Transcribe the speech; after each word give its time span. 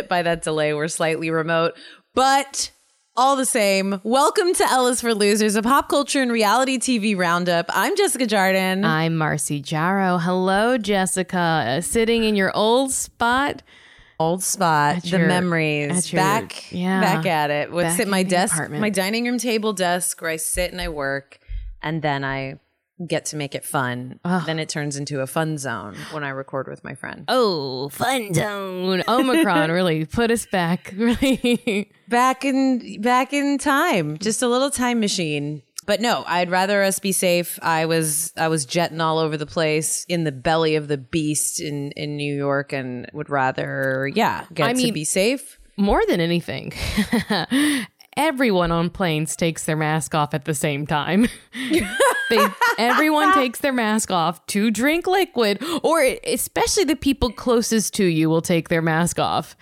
bit 0.00 0.08
by 0.08 0.22
that 0.22 0.40
delay 0.42 0.72
we're 0.72 0.88
slightly 0.88 1.28
remote, 1.30 1.74
but 2.14 2.70
all 3.16 3.36
the 3.36 3.44
same, 3.44 4.00
welcome 4.02 4.54
to 4.54 4.64
Ellis 4.70 5.02
for 5.02 5.14
Losers, 5.14 5.56
a 5.56 5.62
pop 5.62 5.90
culture 5.90 6.22
and 6.22 6.32
reality 6.32 6.78
TV 6.78 7.14
roundup. 7.18 7.66
I'm 7.68 7.94
Jessica 7.98 8.26
Jardin. 8.26 8.82
I'm 8.82 9.18
Marcy 9.18 9.60
Jarrow. 9.60 10.16
Hello, 10.16 10.78
Jessica. 10.78 11.38
Uh, 11.38 11.80
sitting 11.82 12.24
in 12.24 12.34
your 12.34 12.50
old 12.56 12.92
spot. 12.92 13.62
Old 14.18 14.42
spot, 14.42 14.96
At 14.98 15.02
the 15.02 15.08
your- 15.18 15.26
memories, 15.28 16.10
your- 16.12 16.20
back, 16.22 16.72
yeah, 16.72 17.00
back 17.00 17.26
at 17.26 17.50
it. 17.50 17.70
What's 17.72 18.00
at 18.00 18.08
my 18.08 18.22
desk, 18.22 18.54
apartment. 18.54 18.80
my 18.80 18.90
dining 18.90 19.24
room 19.26 19.36
table 19.38 19.72
desk, 19.74 20.20
where 20.22 20.30
I 20.30 20.36
sit 20.36 20.72
and 20.72 20.80
I 20.80 20.88
work, 20.88 21.38
and 21.82 22.00
then 22.02 22.22
I 22.24 22.58
get 23.06 23.24
to 23.26 23.36
make 23.36 23.54
it 23.54 23.64
fun. 23.64 24.20
Then 24.24 24.58
it 24.58 24.68
turns 24.68 24.96
into 24.96 25.20
a 25.20 25.26
fun 25.26 25.56
zone 25.58 25.96
when 26.12 26.22
I 26.24 26.28
record 26.30 26.68
with 26.68 26.84
my 26.84 26.94
friend. 26.94 27.24
Oh, 27.28 27.88
fun 27.90 28.34
zone. 28.34 29.02
Omicron 29.08 29.70
really 29.70 30.04
put 30.04 30.30
us 30.30 30.46
back. 30.46 30.92
Really. 30.96 31.90
back 32.08 32.44
in 32.44 33.00
back 33.00 33.32
in 33.32 33.56
time 33.58 34.18
just 34.18 34.42
a 34.42 34.48
little 34.48 34.70
time 34.70 34.98
machine 35.00 35.62
but 35.86 36.00
no 36.00 36.24
i'd 36.26 36.50
rather 36.50 36.82
us 36.82 36.98
be 36.98 37.12
safe 37.12 37.58
i 37.62 37.86
was 37.86 38.32
i 38.36 38.48
was 38.48 38.66
jetting 38.66 39.00
all 39.00 39.18
over 39.18 39.36
the 39.36 39.46
place 39.46 40.04
in 40.08 40.24
the 40.24 40.32
belly 40.32 40.74
of 40.76 40.88
the 40.88 40.98
beast 40.98 41.60
in 41.60 41.92
in 41.92 42.16
new 42.16 42.34
york 42.34 42.72
and 42.72 43.08
would 43.12 43.30
rather 43.30 44.10
yeah 44.14 44.44
get 44.52 44.66
I 44.68 44.72
to 44.72 44.76
mean- 44.78 44.94
be 44.94 45.04
safe 45.04 45.58
More 45.76 46.02
than 46.06 46.20
anything, 46.20 46.72
everyone 48.16 48.70
on 48.72 48.90
planes 48.90 49.36
takes 49.36 49.64
their 49.64 49.76
mask 49.76 50.14
off 50.14 50.34
at 50.34 50.44
the 50.44 50.54
same 50.54 50.86
time. 50.86 51.28
they 52.30 52.46
everyone 52.78 53.32
takes 53.34 53.60
their 53.60 53.72
mask 53.72 54.10
off 54.10 54.44
to 54.46 54.70
drink 54.70 55.06
liquid, 55.06 55.62
or 55.82 56.00
especially 56.24 56.84
the 56.84 56.96
people 56.96 57.30
closest 57.30 57.94
to 57.94 58.04
you 58.04 58.28
will 58.28 58.42
take 58.42 58.68
their 58.68 58.82
mask 58.82 59.18
off 59.18 59.56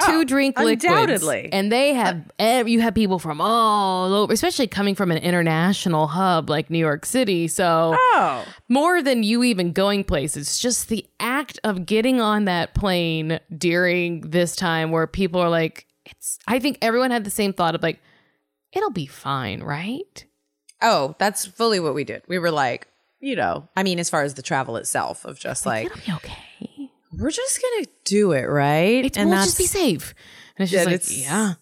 to 0.00 0.06
oh, 0.10 0.24
drink 0.24 0.58
liquids. 0.58 0.84
undoubtedly. 0.84 1.48
And 1.52 1.70
they 1.70 1.94
have 1.94 2.16
uh, 2.16 2.32
ev- 2.38 2.68
you 2.68 2.80
have 2.80 2.94
people 2.94 3.18
from 3.18 3.40
all 3.40 4.12
over, 4.12 4.32
especially 4.32 4.66
coming 4.66 4.94
from 4.94 5.12
an 5.12 5.18
international 5.18 6.08
hub 6.08 6.50
like 6.50 6.68
New 6.68 6.78
York 6.78 7.06
City. 7.06 7.46
So 7.46 7.96
oh 7.96 8.44
more 8.68 9.02
than 9.02 9.22
you 9.22 9.44
even 9.44 9.72
going 9.72 10.04
places 10.04 10.58
just 10.58 10.88
the 10.88 11.06
act 11.20 11.60
of 11.62 11.86
getting 11.86 12.20
on 12.20 12.46
that 12.46 12.74
plane 12.74 13.38
during 13.56 14.22
this 14.22 14.56
time 14.56 14.90
where 14.90 15.06
people 15.06 15.40
are 15.40 15.50
like 15.50 15.86
it's 16.06 16.38
i 16.46 16.58
think 16.58 16.78
everyone 16.82 17.10
had 17.10 17.24
the 17.24 17.30
same 17.30 17.52
thought 17.52 17.74
of 17.74 17.82
like 17.82 18.00
it'll 18.72 18.90
be 18.90 19.06
fine 19.06 19.62
right? 19.62 20.24
Oh 20.82 21.14
that's 21.18 21.46
fully 21.46 21.80
what 21.80 21.94
we 21.94 22.04
did. 22.04 22.22
We 22.28 22.38
were 22.38 22.50
like 22.50 22.88
you 23.20 23.36
know 23.36 23.68
i 23.76 23.82
mean 23.82 23.98
as 23.98 24.10
far 24.10 24.22
as 24.22 24.34
the 24.34 24.42
travel 24.42 24.76
itself 24.76 25.24
of 25.24 25.38
just 25.38 25.64
like 25.66 25.86
it'll 25.86 25.98
be 25.98 26.12
okay. 26.12 26.90
We're 27.16 27.30
just 27.30 27.60
gonna 27.62 27.86
do 28.04 28.32
it 28.32 28.42
right? 28.44 29.04
It's, 29.04 29.16
we'll 29.16 29.28
just 29.44 29.58
be 29.58 29.66
safe. 29.66 30.14
And 30.58 30.64
it's 30.64 30.72
just 30.72 30.86
like 30.86 30.94
it's- 30.96 31.16
yeah. 31.16 31.54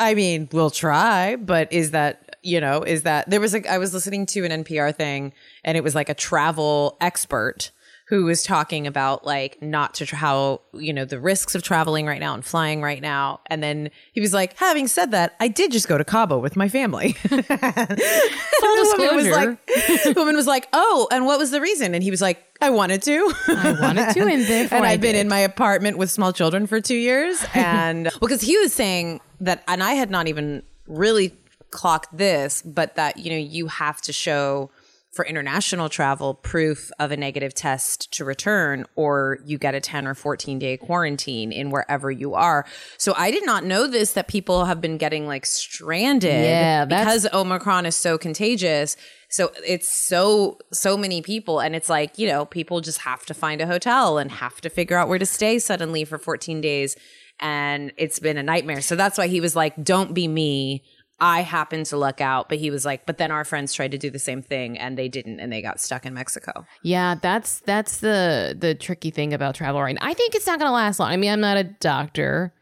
I 0.00 0.14
mean, 0.14 0.48
we'll 0.52 0.70
try, 0.70 1.34
but 1.34 1.72
is 1.72 1.90
that, 1.90 2.36
you 2.44 2.60
know, 2.60 2.82
is 2.82 3.02
that 3.02 3.28
there 3.28 3.40
was 3.40 3.52
like, 3.52 3.66
I 3.66 3.78
was 3.78 3.92
listening 3.92 4.26
to 4.26 4.44
an 4.44 4.62
NPR 4.62 4.94
thing 4.94 5.32
and 5.64 5.76
it 5.76 5.82
was 5.82 5.96
like 5.96 6.08
a 6.08 6.14
travel 6.14 6.96
expert 7.00 7.72
who 8.08 8.24
was 8.24 8.42
talking 8.42 8.86
about 8.86 9.26
like 9.26 9.60
not 9.60 9.92
to, 9.94 10.06
tra- 10.06 10.16
how, 10.16 10.62
you 10.72 10.94
know, 10.94 11.04
the 11.04 11.20
risks 11.20 11.54
of 11.54 11.62
traveling 11.62 12.06
right 12.06 12.20
now 12.20 12.32
and 12.32 12.42
flying 12.42 12.80
right 12.80 13.02
now. 13.02 13.40
And 13.48 13.62
then 13.62 13.90
he 14.12 14.20
was 14.22 14.32
like, 14.32 14.56
having 14.56 14.88
said 14.88 15.10
that, 15.10 15.36
I 15.40 15.48
did 15.48 15.72
just 15.72 15.88
go 15.88 15.98
to 15.98 16.04
Cabo 16.04 16.38
with 16.38 16.56
my 16.56 16.70
family. 16.70 17.12
full 17.12 17.36
the 17.36 18.94
woman 18.98 19.16
was 19.16 19.28
like, 19.28 19.66
the 19.66 20.14
woman 20.16 20.36
was 20.36 20.46
like, 20.46 20.68
oh, 20.72 21.06
and 21.12 21.26
what 21.26 21.38
was 21.38 21.50
the 21.50 21.60
reason? 21.60 21.94
And 21.94 22.02
he 22.02 22.10
was 22.10 22.22
like, 22.22 22.42
I 22.62 22.70
wanted 22.70 23.02
to. 23.02 23.32
i 23.48 23.76
wanted 23.78 24.14
to 24.14 24.20
and 24.20 24.44
therefore 24.46 24.78
and 24.78 24.86
I've 24.86 25.02
been 25.02 25.14
in 25.14 25.28
my 25.28 25.40
apartment 25.40 25.98
with 25.98 26.10
small 26.10 26.32
children 26.32 26.66
for 26.66 26.80
two 26.80 26.96
years. 26.96 27.44
And 27.54 28.10
because 28.20 28.40
he 28.40 28.56
was 28.56 28.72
saying 28.72 29.20
that, 29.40 29.64
and 29.68 29.82
I 29.82 29.94
had 29.94 30.10
not 30.10 30.28
even 30.28 30.62
really 30.86 31.34
clocked 31.70 32.16
this, 32.16 32.62
but 32.62 32.94
that, 32.94 33.18
you 33.18 33.30
know, 33.30 33.36
you 33.36 33.66
have 33.66 34.00
to 34.02 34.12
show 34.12 34.70
for 35.12 35.24
international 35.24 35.88
travel 35.88 36.34
proof 36.34 36.90
of 36.98 37.10
a 37.10 37.16
negative 37.16 37.54
test 37.54 38.12
to 38.12 38.24
return, 38.24 38.84
or 38.94 39.38
you 39.44 39.58
get 39.58 39.74
a 39.74 39.80
10 39.80 40.06
or 40.06 40.14
14 40.14 40.58
day 40.58 40.76
quarantine 40.76 41.50
in 41.50 41.70
wherever 41.70 42.10
you 42.10 42.34
are. 42.34 42.66
So 42.98 43.14
I 43.16 43.30
did 43.30 43.44
not 43.44 43.64
know 43.64 43.86
this 43.86 44.12
that 44.12 44.28
people 44.28 44.66
have 44.66 44.80
been 44.80 44.98
getting 44.98 45.26
like 45.26 45.46
stranded 45.46 46.44
Yeah, 46.44 46.84
because 46.84 47.26
Omicron 47.32 47.86
is 47.86 47.96
so 47.96 48.18
contagious. 48.18 48.96
So 49.30 49.52
it's 49.66 49.92
so 49.92 50.58
so 50.72 50.96
many 50.96 51.22
people 51.22 51.60
and 51.60 51.74
it's 51.74 51.88
like, 51.88 52.18
you 52.18 52.28
know, 52.28 52.44
people 52.44 52.80
just 52.80 52.98
have 52.98 53.26
to 53.26 53.34
find 53.34 53.60
a 53.60 53.66
hotel 53.66 54.18
and 54.18 54.30
have 54.30 54.60
to 54.62 54.70
figure 54.70 54.96
out 54.96 55.08
where 55.08 55.18
to 55.18 55.26
stay 55.26 55.58
suddenly 55.58 56.04
for 56.04 56.18
14 56.18 56.60
days 56.60 56.96
and 57.40 57.92
it's 57.96 58.18
been 58.18 58.36
a 58.36 58.42
nightmare. 58.42 58.80
So 58.80 58.96
that's 58.96 59.18
why 59.18 59.28
he 59.28 59.40
was 59.40 59.54
like, 59.54 59.82
"Don't 59.82 60.12
be 60.12 60.28
me." 60.28 60.82
I 61.20 61.40
happened 61.42 61.86
to 61.86 61.96
luck 61.96 62.20
out, 62.20 62.48
but 62.48 62.58
he 62.58 62.70
was 62.70 62.84
like, 62.84 63.04
but 63.06 63.18
then 63.18 63.30
our 63.32 63.44
friends 63.44 63.74
tried 63.74 63.90
to 63.90 63.98
do 63.98 64.08
the 64.10 64.18
same 64.20 64.40
thing 64.42 64.78
and 64.78 64.96
they 64.96 65.08
didn't 65.08 65.40
and 65.40 65.52
they 65.52 65.60
got 65.62 65.80
stuck 65.80 66.06
in 66.06 66.14
Mexico. 66.14 66.64
yeah 66.82 67.16
that's 67.20 67.60
that's 67.60 67.98
the 67.98 68.56
the 68.58 68.74
tricky 68.74 69.10
thing 69.10 69.34
about 69.34 69.54
travel 69.56 69.82
right 69.82 69.94
now 69.96 70.06
i 70.06 70.14
think 70.14 70.34
it's 70.36 70.46
not 70.46 70.58
gonna 70.60 70.70
last 70.72 71.00
long 71.00 71.10
i 71.10 71.16
mean 71.16 71.32
i'm 71.32 71.40
not 71.40 71.56
a 71.56 71.64
doctor 71.64 72.52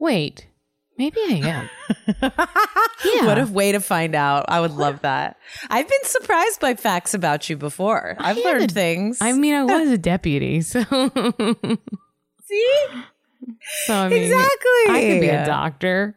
wait 0.00 0.46
maybe 0.96 1.20
i 1.28 1.34
am 1.44 1.70
yeah 3.04 3.26
What 3.26 3.38
a 3.38 3.46
way 3.46 3.72
to 3.72 3.80
find 3.80 4.14
out. 4.14 4.46
I 4.48 4.60
would 4.60 4.72
love 4.72 5.02
that. 5.02 5.36
I've 5.70 5.86
been 5.88 6.04
surprised 6.04 6.60
by 6.60 6.74
facts 6.74 7.14
about 7.14 7.48
you 7.48 7.56
before. 7.56 8.16
I've 8.18 8.36
learned 8.38 8.70
a- 8.70 8.74
things. 8.74 9.18
I 9.20 9.32
mean, 9.32 9.54
I 9.54 9.64
was 9.78 9.90
a 9.90 9.98
deputy, 9.98 10.60
so 10.62 10.82
See? 12.44 12.86
so 13.86 13.94
I 13.94 14.08
mean, 14.08 14.22
Exactly. 14.22 14.84
I 14.88 15.06
could 15.08 15.20
be 15.20 15.28
a 15.28 15.44
doctor. 15.46 16.16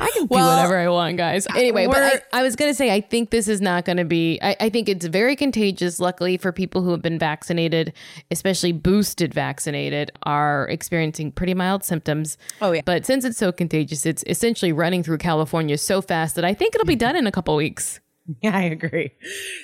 I 0.00 0.10
can 0.12 0.26
do 0.26 0.34
whatever 0.34 0.78
I 0.78 0.88
want, 0.88 1.16
guys. 1.16 1.46
Anyway, 1.54 1.86
but 1.86 2.24
I, 2.32 2.40
I 2.40 2.42
was 2.42 2.56
gonna 2.56 2.74
say, 2.74 2.92
I 2.92 3.00
think 3.00 3.30
this 3.30 3.48
is 3.48 3.60
not 3.60 3.84
gonna 3.84 4.04
be. 4.04 4.38
I, 4.42 4.56
I 4.60 4.68
think 4.70 4.88
it's 4.88 5.06
very 5.06 5.36
contagious. 5.36 6.00
Luckily 6.00 6.36
for 6.36 6.52
people 6.52 6.82
who 6.82 6.90
have 6.90 7.02
been 7.02 7.18
vaccinated, 7.18 7.92
especially 8.30 8.72
boosted 8.72 9.34
vaccinated, 9.34 10.10
are 10.24 10.68
experiencing 10.68 11.32
pretty 11.32 11.54
mild 11.54 11.84
symptoms. 11.84 12.38
Oh, 12.60 12.72
yeah. 12.72 12.82
But 12.84 13.06
since 13.06 13.24
it's 13.24 13.38
so 13.38 13.52
contagious, 13.52 14.06
it's 14.06 14.24
essentially 14.26 14.72
running 14.72 15.02
through 15.02 15.18
California 15.18 15.76
so 15.78 16.00
fast 16.00 16.34
that 16.36 16.44
I 16.44 16.54
think 16.54 16.74
it'll 16.74 16.86
be 16.86 16.94
mm-hmm. 16.94 17.00
done 17.00 17.16
in 17.16 17.26
a 17.26 17.32
couple 17.32 17.54
weeks. 17.56 18.00
Yeah, 18.42 18.56
I 18.56 18.62
agree. 18.62 19.12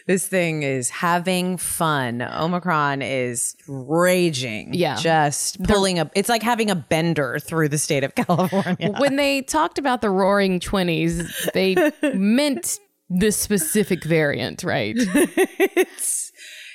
This 0.06 0.26
thing 0.26 0.62
is 0.62 0.90
having 0.90 1.56
fun. 1.56 2.20
Omicron 2.22 3.00
is 3.02 3.56
raging. 3.68 4.74
Yeah. 4.74 4.96
Just 4.96 5.62
pulling 5.62 5.98
up. 5.98 6.10
It's 6.14 6.28
like 6.28 6.42
having 6.42 6.70
a 6.70 6.74
bender 6.74 7.38
through 7.38 7.68
the 7.68 7.78
state 7.78 8.04
of 8.04 8.14
California. 8.16 8.92
When 8.98 9.16
they 9.16 9.42
talked 9.42 9.78
about 9.78 10.00
the 10.00 10.10
Roaring 10.10 10.60
Twenties, 10.60 11.48
they 11.54 11.76
meant 12.14 12.78
this 13.08 13.36
specific 13.36 14.04
variant, 14.04 14.64
right? 14.64 14.96
it's 14.98 16.32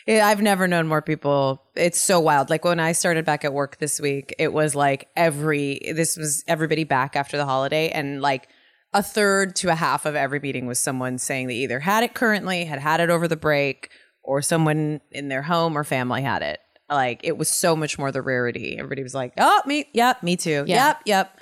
it, 0.08 0.22
I've 0.22 0.42
never 0.42 0.68
known 0.68 0.88
more 0.88 1.02
people. 1.02 1.62
It's 1.76 2.00
so 2.00 2.20
wild. 2.20 2.50
Like 2.50 2.66
when 2.66 2.80
I 2.80 2.92
started 2.94 3.26
back 3.26 3.46
at 3.46 3.54
work 3.54 3.78
this 3.78 4.00
week, 4.00 4.34
it 4.40 4.52
was 4.54 4.76
like 4.76 5.08
every 5.16 5.80
this 5.94 6.18
was 6.18 6.44
everybody 6.48 6.84
back 6.84 7.16
after 7.16 7.38
the 7.38 7.46
holiday 7.46 7.90
and 7.90 8.22
like 8.22 8.48
a 8.94 9.02
third 9.04 9.56
to 9.58 9.70
a 9.70 9.76
half 9.76 10.06
of 10.06 10.16
every 10.16 10.40
meeting 10.40 10.66
was 10.68 10.80
someone 10.80 11.18
saying 11.18 11.48
they 11.48 11.56
either 11.56 11.80
had 11.80 12.04
it 12.04 12.14
currently, 12.14 12.66
had 12.66 12.80
had 12.80 13.00
it 13.00 13.10
over 13.10 13.28
the 13.28 13.38
break, 13.38 13.90
or 14.24 14.42
someone 14.42 15.02
in 15.12 15.30
their 15.30 15.42
home 15.44 15.78
or 15.78 15.84
family 15.84 16.22
had 16.22 16.42
it. 16.42 16.60
Like 16.90 17.22
it 17.24 17.38
was 17.38 17.50
so 17.50 17.76
much 17.76 17.98
more 17.98 18.12
the 18.12 18.22
rarity. 18.22 18.78
Everybody 18.78 19.02
was 19.04 19.14
like, 19.16 19.34
"Oh, 19.38 19.62
me, 19.66 19.88
yep, 19.94 20.22
me 20.24 20.36
too, 20.36 20.66
Yeah. 20.68 20.88
yep, 20.88 21.02
yep." 21.06 21.40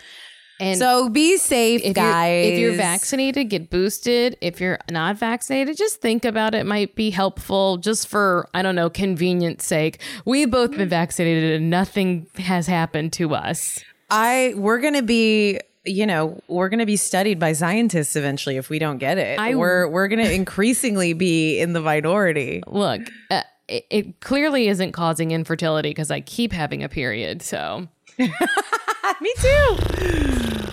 And 0.62 0.77
So 0.77 1.07
be 1.09 1.38
safe, 1.38 1.81
if 1.83 1.95
guys. 1.95 2.45
You're, 2.45 2.53
if 2.53 2.59
you're 2.59 2.73
vaccinated, 2.73 3.50
get 3.50 3.69
boosted. 3.69 4.38
If 4.41 4.59
you're 4.59 4.77
not 4.91 5.15
vaccinated, 5.18 5.77
just 5.77 6.01
think 6.01 6.25
about 6.25 6.53
it. 6.53 6.65
Might 6.65 6.95
be 6.95 7.09
helpful 7.12 7.77
just 7.77 8.09
for, 8.09 8.50
I 8.53 8.62
don't 8.62 8.75
know, 8.75 8.89
convenience 8.89 9.65
sake. 9.65 10.01
We've 10.25 10.51
both 10.51 10.71
been 10.71 10.89
vaccinated 10.89 11.53
and 11.53 11.69
nothing 11.69 12.27
has 12.35 12.68
happened 12.68 13.13
to 13.13 13.33
us. 13.35 13.79
I 14.09 14.53
we're 14.57 14.79
gonna 14.79 15.01
be 15.01 15.59
you 15.89 16.06
know 16.06 16.39
we're 16.47 16.69
gonna 16.69 16.86
be 16.86 16.95
studied 16.95 17.39
by 17.39 17.53
scientists 17.53 18.15
eventually 18.15 18.57
if 18.57 18.69
we 18.69 18.80
don't 18.80 18.97
get 19.00 19.18
it. 19.18 19.39
I- 19.39 19.56
we're 19.56 19.88
we're 19.88 20.07
gonna 20.07 20.30
increasingly 20.30 21.13
be 21.13 21.59
in 21.59 21.74
the 21.74 21.81
minority. 21.81 22.62
Look, 22.68 23.01
uh, 23.31 23.41
it, 23.68 23.86
it 23.89 24.19
clearly 24.21 24.68
isn't 24.68 24.91
causing 24.94 25.31
infertility 25.31 25.89
because 25.89 26.12
I 26.12 26.21
keep 26.21 26.51
having 26.53 26.83
a 26.83 26.89
period. 26.89 27.41
So 27.41 27.88
Me 28.19 29.33
too. 29.38 29.77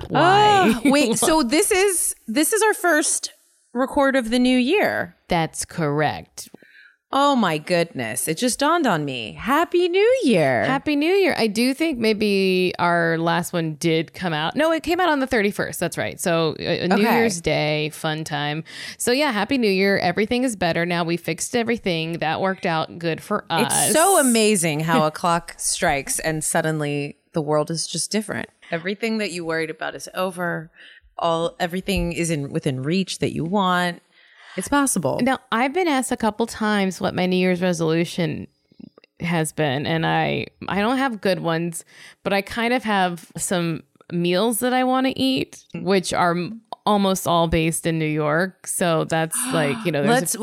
why? 0.08 0.10
Ah, 0.14 0.80
wait, 0.84 1.18
so 1.18 1.42
this 1.42 1.70
is 1.70 2.14
this 2.26 2.52
is 2.52 2.62
our 2.62 2.74
first 2.74 3.32
record 3.72 4.16
of 4.16 4.30
the 4.30 4.38
new 4.38 4.56
year. 4.56 5.16
That's 5.28 5.64
correct. 5.64 6.48
Oh 7.12 7.36
my 7.36 7.56
goodness. 7.58 8.26
It 8.26 8.36
just 8.36 8.58
dawned 8.58 8.84
on 8.86 9.04
me. 9.04 9.32
Happy 9.32 9.88
New 9.88 10.18
Year. 10.24 10.64
Happy 10.64 10.96
New 10.96 11.12
Year. 11.12 11.36
I 11.38 11.46
do 11.46 11.72
think 11.72 11.98
maybe 11.98 12.72
our 12.80 13.16
last 13.16 13.52
one 13.52 13.74
did 13.74 14.12
come 14.12 14.32
out. 14.32 14.56
No, 14.56 14.72
it 14.72 14.82
came 14.82 14.98
out 14.98 15.08
on 15.08 15.20
the 15.20 15.26
31st. 15.26 15.78
That's 15.78 15.96
right. 15.96 16.20
So, 16.20 16.56
uh, 16.58 16.86
New 16.88 16.94
Okay. 16.96 17.02
Year's 17.18 17.40
Day, 17.40 17.90
fun 17.90 18.24
time. 18.24 18.64
So, 18.98 19.12
yeah, 19.12 19.30
Happy 19.30 19.56
New 19.56 19.70
Year. 19.70 19.98
Everything 19.98 20.42
is 20.42 20.56
better 20.56 20.84
now. 20.84 21.04
We 21.04 21.16
fixed 21.16 21.54
everything. 21.54 22.14
That 22.18 22.40
worked 22.40 22.66
out 22.66 22.98
good 22.98 23.22
for 23.22 23.44
us. 23.50 23.72
it's 23.86 23.92
so 23.94 24.18
amazing 24.20 24.80
how 24.80 25.04
a 25.04 25.12
clock 25.12 25.54
strikes 25.58 26.18
and 26.18 26.42
suddenly 26.42 27.16
the 27.34 27.40
world 27.42 27.70
is 27.70 27.86
just 27.86 28.10
different. 28.10 28.48
Everything 28.72 29.18
that 29.18 29.30
you 29.30 29.44
worried 29.44 29.70
about 29.70 29.94
is 29.94 30.08
over. 30.14 30.72
All 31.18 31.54
everything 31.60 32.12
is 32.12 32.30
in 32.30 32.50
within 32.50 32.82
reach 32.82 33.20
that 33.20 33.32
you 33.32 33.44
want. 33.44 34.02
It's 34.56 34.68
possible. 34.68 35.20
Now, 35.22 35.38
I've 35.52 35.72
been 35.72 35.88
asked 35.88 36.12
a 36.12 36.16
couple 36.16 36.46
times 36.46 37.00
what 37.00 37.14
my 37.14 37.26
New 37.26 37.36
Year's 37.36 37.60
resolution 37.60 38.46
has 39.20 39.52
been, 39.52 39.86
and 39.86 40.06
I 40.06 40.46
I 40.68 40.80
don't 40.80 40.98
have 40.98 41.20
good 41.20 41.40
ones, 41.40 41.84
but 42.22 42.32
I 42.32 42.42
kind 42.42 42.72
of 42.72 42.84
have 42.84 43.30
some 43.36 43.82
meals 44.12 44.60
that 44.60 44.72
I 44.72 44.84
want 44.84 45.06
to 45.06 45.18
eat, 45.18 45.64
which 45.74 46.12
are 46.12 46.36
almost 46.84 47.26
all 47.26 47.48
based 47.48 47.86
in 47.86 47.98
New 47.98 48.04
York. 48.04 48.66
So 48.66 49.04
that's 49.04 49.36
like 49.52 49.76
you 49.84 49.92
know, 49.92 50.02
there's 50.02 50.34
Let's 50.34 50.36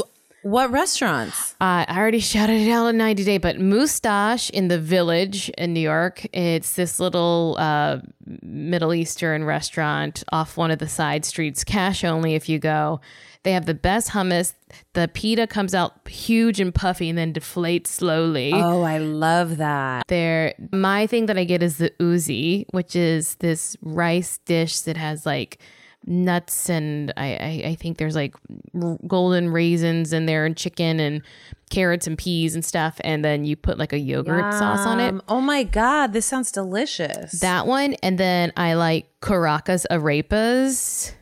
what 0.44 0.72
restaurants? 0.72 1.54
Uh, 1.62 1.86
I 1.88 1.98
already 1.98 2.20
shouted 2.34 2.62
it 2.62 2.70
out 2.70 2.88
on 2.88 2.98
90 2.98 3.24
Day, 3.24 3.38
but 3.38 3.60
Moustache 3.60 4.50
in 4.50 4.68
the 4.68 4.80
Village 4.80 5.50
in 5.58 5.74
New 5.74 5.80
York. 5.80 6.28
It's 6.34 6.76
this 6.76 7.00
little 7.00 7.56
uh, 7.58 8.00
Middle 8.42 8.94
Eastern 8.94 9.46
restaurant 9.46 10.24
off 10.32 10.58
one 10.58 10.70
of 10.70 10.80
the 10.80 10.88
side 10.88 11.26
streets, 11.26 11.64
cash 11.64 12.04
only 12.04 12.36
if 12.36 12.50
you 12.50 12.60
go. 12.60 13.00
They 13.44 13.52
have 13.52 13.66
the 13.66 13.74
best 13.74 14.12
hummus. 14.12 14.54
The 14.94 15.10
pita 15.14 15.48
comes 15.48 15.76
out 15.76 16.08
huge 16.08 16.60
and 16.62 16.74
puffy 16.74 17.10
and 17.10 17.18
then 17.18 17.34
deflates 17.34 17.88
slowly. 17.88 18.52
Oh, 18.54 18.84
I 18.84 19.00
love 19.00 19.58
that. 19.58 20.08
There, 20.08 20.54
my 20.72 21.08
thing 21.08 21.26
that 21.26 21.38
I 21.38 21.44
get 21.44 21.62
is 21.62 21.78
the 21.78 21.92
ouzi, 22.00 22.66
which 22.72 22.96
is 22.96 23.36
this 23.36 23.76
rice 23.82 24.40
dish 24.46 24.80
that 24.82 24.96
has 24.96 25.26
like 25.26 25.60
nuts 26.06 26.70
and 26.70 27.14
I, 27.16 27.26
I, 27.36 27.64
I 27.70 27.76
think 27.76 27.98
there's 27.98 28.16
like 28.16 28.36
r- 28.82 28.98
golden 29.08 29.50
raisins 29.50 30.12
in 30.12 30.26
there 30.26 30.46
and 30.46 30.56
chicken 30.56 31.00
and 31.00 31.22
carrots 31.70 32.08
and 32.08 32.18
peas 32.18 32.56
and 32.56 32.64
stuff. 32.64 33.00
And 33.04 33.24
then 33.26 33.44
you 33.46 33.56
put 33.56 33.78
like 33.78 33.94
a 33.94 34.00
yogurt 34.00 34.54
sauce 34.54 34.86
on 34.86 35.00
it. 35.00 35.16
Oh 35.28 35.42
my 35.42 35.64
god, 35.64 36.14
this 36.14 36.26
sounds 36.26 36.52
delicious. 36.52 37.40
That 37.42 37.68
one. 37.68 37.96
And 38.04 38.18
then 38.18 38.54
I 38.58 38.74
like 38.76 39.08
Caracas 39.22 39.86
arepas. 39.92 41.14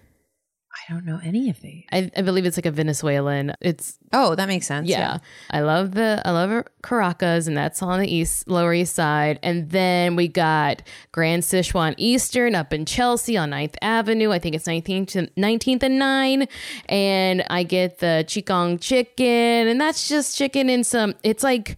I 0.92 0.94
don't 0.94 1.06
know 1.06 1.22
any 1.24 1.50
of 1.50 1.62
these. 1.62 1.86
I, 1.94 2.12
I 2.18 2.22
believe 2.22 2.46
it's 2.46 2.58
like 2.58 2.66
a 2.66 2.72
Venezuelan. 2.72 3.54
It's 3.62 3.98
Oh, 4.12 4.36
that 4.36 4.50
makes 4.50 4.68
sense. 4.68 4.90
Yeah. 4.90 5.20
I 5.50 5.62
love 5.62 5.94
the 5.94 6.22
I 6.26 6.32
love 6.32 6.66
Caracas 6.84 7.48
and 7.48 7.56
that's 7.56 7.82
on 7.82 8.02
the 8.02 8.14
east 8.14 8.50
lower 8.50 8.74
east 8.74 8.94
side. 8.96 9.40
And 9.42 9.70
then 9.70 10.18
we 10.18 10.28
got 10.28 10.82
Grand 11.14 11.44
Sichuan 11.44 11.94
Eastern 11.96 12.56
up 12.56 12.74
in 12.74 12.86
Chelsea 12.86 13.38
on 13.38 13.52
9th 13.52 13.76
Avenue. 13.82 14.32
I 14.32 14.40
think 14.40 14.54
it's 14.54 14.68
19th 14.68 15.08
to 15.10 15.28
19th 15.28 15.84
and 15.84 15.98
9 15.98 16.48
and 16.90 17.46
I 17.50 17.64
get 17.64 18.00
the 18.00 18.26
Chongqing 18.28 18.82
chicken 18.82 19.26
and 19.70 19.80
that's 19.80 20.10
just 20.10 20.38
chicken 20.38 20.70
and 20.70 20.86
some 20.86 21.16
it's 21.24 21.44
like 21.44 21.78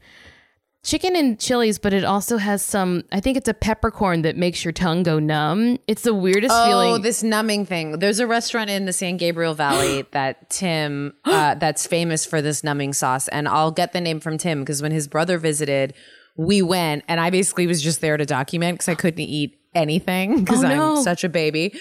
chicken 0.84 1.16
and 1.16 1.40
chilies, 1.40 1.80
but 1.80 1.94
it 1.94 2.04
also 2.04 2.38
has 2.38 2.62
some 2.64 3.04
I 3.12 3.20
think 3.20 3.38
it's 3.38 3.48
a 3.50 3.54
peppercorn 3.54 4.22
that 4.24 4.36
makes 4.38 4.64
your 4.66 4.72
tongue 4.72 5.04
go 5.04 5.18
numb. 5.20 5.78
It's 5.88 6.02
the 6.04 6.14
weirdest 6.14 6.54
Oh, 6.56 6.66
feeling. 6.66 6.94
Oh, 6.94 6.98
this 6.98 7.24
numbing 7.24 7.66
thing. 7.66 8.00
There's 8.00 8.20
a 8.20 8.28
restaurant 8.28 8.70
in 8.70 8.86
the 8.86 8.94
San 8.94 9.18
Gabriel 9.18 9.54
Valley 9.54 10.02
that 10.12 10.50
Tim, 10.50 11.14
uh, 11.26 11.56
that's 11.56 11.88
famous 11.88 12.26
for 12.26 12.42
this 12.42 12.64
numbing 12.64 12.94
sauce. 12.94 13.28
And 13.30 13.48
I'll 13.48 13.72
get 13.72 13.94
the 13.94 14.02
name 14.02 14.20
from 14.20 14.38
Tim 14.38 14.60
because 14.62 14.82
when 14.82 14.92
his 14.92 15.08
brother 15.08 15.38
visited, 15.38 15.94
we 16.36 16.62
went 16.62 17.04
and 17.08 17.20
I 17.20 17.30
basically 17.30 17.68
was 17.68 17.82
just 17.82 18.02
there 18.02 18.18
to 18.18 18.26
document 18.26 18.76
because 18.80 18.90
I 18.90 18.96
couldn't 18.96 19.20
eat 19.22 19.60
anything 19.76 20.44
because 20.44 20.64
Oh, 20.64 20.68
no. 20.68 20.96
I'm 20.98 21.04
such 21.04 21.24
a 21.24 21.30
baby. 21.30 21.74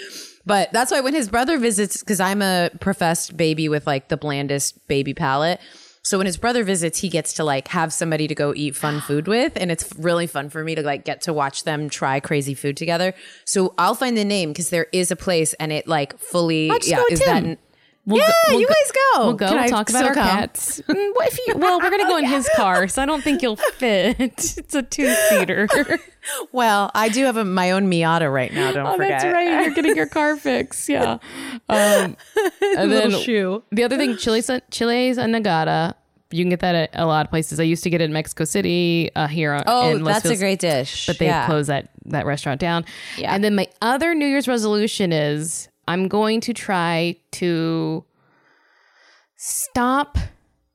But 0.45 0.73
that's 0.73 0.91
why 0.91 1.01
when 1.01 1.15
his 1.15 1.29
brother 1.29 1.57
visits, 1.59 1.99
because 1.99 2.19
I'm 2.19 2.43
a 2.43 2.71
professed 2.81 3.37
baby 3.37 3.69
with 3.69 3.87
like 3.87 4.09
the 4.09 4.17
blandest 4.17 4.87
baby 4.89 5.15
palate. 5.15 5.61
So 6.05 6.19
when 6.19 6.27
his 6.27 6.37
brother 6.37 6.65
visits, 6.65 6.99
he 6.99 7.09
gets 7.09 7.33
to 7.35 7.45
like 7.45 7.69
have 7.69 7.93
somebody 7.93 8.27
to 8.27 8.35
go 8.35 8.53
eat 8.55 8.77
fun 8.77 9.01
food 9.07 9.29
with, 9.29 9.53
and 9.57 9.71
it's 9.71 9.89
really 9.97 10.27
fun 10.27 10.51
for 10.51 10.65
me 10.65 10.75
to 10.75 10.83
like 10.83 11.05
get 11.05 11.23
to 11.23 11.33
watch 11.33 11.65
them 11.65 11.89
try 11.89 12.21
crazy 12.21 12.55
food 12.55 12.77
together. 12.77 13.15
So 13.45 13.75
I'll 13.79 13.95
find 13.95 14.17
the 14.17 14.25
name 14.25 14.51
because 14.51 14.71
there 14.71 14.89
is 14.93 15.11
a 15.11 15.17
place, 15.17 15.55
and 15.55 15.73
it 15.73 15.87
like 15.87 16.19
fully 16.19 16.71
yeah 16.85 17.03
is 17.11 17.21
Tim. 17.21 17.45
that. 17.45 17.59
We'll 18.05 18.19
yeah, 18.19 18.27
go- 18.27 18.33
we'll 18.49 18.61
you 18.61 18.67
guys 18.67 18.93
go. 18.93 19.27
We'll 19.27 19.35
go 19.35 19.49
Can 19.49 19.59
I 19.59 19.69
talk 19.69 19.89
about 19.89 20.05
our 20.05 20.15
come? 20.15 20.29
cats. 20.29 20.81
Mm, 20.89 21.15
what 21.15 21.29
if 21.29 21.39
you, 21.47 21.55
well, 21.57 21.79
we're 21.81 21.91
gonna 21.91 22.09
go 22.09 22.17
in 22.17 22.25
his 22.25 22.49
car, 22.57 22.89
so 22.89 23.01
I 23.01 23.07
don't 23.07 23.23
think 23.23 23.43
you'll 23.43 23.57
fit. 23.57 24.17
It's 24.19 24.75
a 24.75 24.83
two 24.83 25.13
seater. 25.29 25.69
Well, 26.53 26.93
I 26.95 27.09
do 27.09 27.25
have 27.25 27.37
a, 27.37 27.45
my 27.45 27.73
own 27.73 27.91
Miata 27.91 28.33
right 28.33 28.55
now. 28.55 28.71
Don't 28.71 28.87
oh, 28.87 28.97
forget. 28.97 29.23
that's 29.23 29.25
right. 29.25 29.65
You're 29.65 29.75
getting 29.75 29.97
your 29.97 30.07
car 30.07 30.37
fixed. 30.37 30.89
Yeah. 30.89 31.19
Um, 31.69 32.17
and 32.61 32.93
then 32.93 33.11
Little 33.11 33.21
shoe. 33.21 33.65
the 33.73 33.83
other 33.83 33.97
thing, 33.97 34.17
chiles 34.17 34.49
en 34.49 34.63
nogada. 35.33 35.95
You 36.31 36.45
can 36.45 36.51
get 36.51 36.61
that 36.61 36.77
at 36.77 36.91
a 36.95 37.07
lot 37.07 37.27
of 37.27 37.31
places. 37.31 37.59
I 37.59 37.65
used 37.65 37.83
to 37.83 37.91
get 37.91 38.01
it 38.01 38.05
in 38.05 38.13
Mexico 38.13 38.45
City, 38.45 39.11
uh, 39.17 39.27
here. 39.27 39.65
Oh, 39.67 39.91
in 39.91 40.05
Los 40.05 40.23
that's 40.23 40.35
a 40.35 40.39
great 40.39 40.61
dish. 40.61 41.09
But 41.09 41.19
they 41.19 41.27
yeah. 41.27 41.47
closed 41.47 41.69
that 41.69 41.91
that 42.05 42.25
restaurant 42.25 42.61
down. 42.61 42.85
Yeah. 43.19 43.35
And 43.35 43.43
then 43.43 43.57
my 43.57 43.67
other 43.81 44.15
New 44.15 44.27
Year's 44.27 44.47
resolution 44.47 45.13
is 45.13 45.69
I'm 45.89 46.09
going 46.09 46.41
to 46.43 46.55
try 46.55 47.17
to 47.33 48.05
stop 49.37 50.19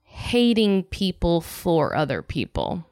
hating 0.04 0.84
people 0.84 1.42
for 1.42 1.96
other 1.96 2.22
people. 2.22 2.86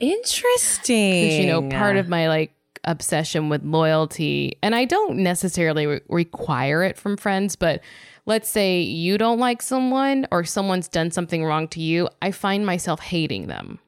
Interesting. 0.00 1.22
Because, 1.22 1.38
you 1.38 1.46
know, 1.46 1.68
part 1.68 1.96
of 1.96 2.08
my 2.08 2.28
like 2.28 2.52
obsession 2.84 3.48
with 3.48 3.64
loyalty, 3.64 4.56
and 4.62 4.74
I 4.74 4.84
don't 4.84 5.18
necessarily 5.18 5.86
re- 5.86 6.00
require 6.08 6.82
it 6.82 6.96
from 6.96 7.16
friends, 7.16 7.56
but 7.56 7.80
let's 8.26 8.48
say 8.48 8.80
you 8.80 9.18
don't 9.18 9.38
like 9.38 9.62
someone 9.62 10.26
or 10.30 10.44
someone's 10.44 10.88
done 10.88 11.10
something 11.10 11.44
wrong 11.44 11.68
to 11.68 11.80
you, 11.80 12.08
I 12.22 12.30
find 12.30 12.64
myself 12.66 13.00
hating 13.00 13.46
them. 13.46 13.78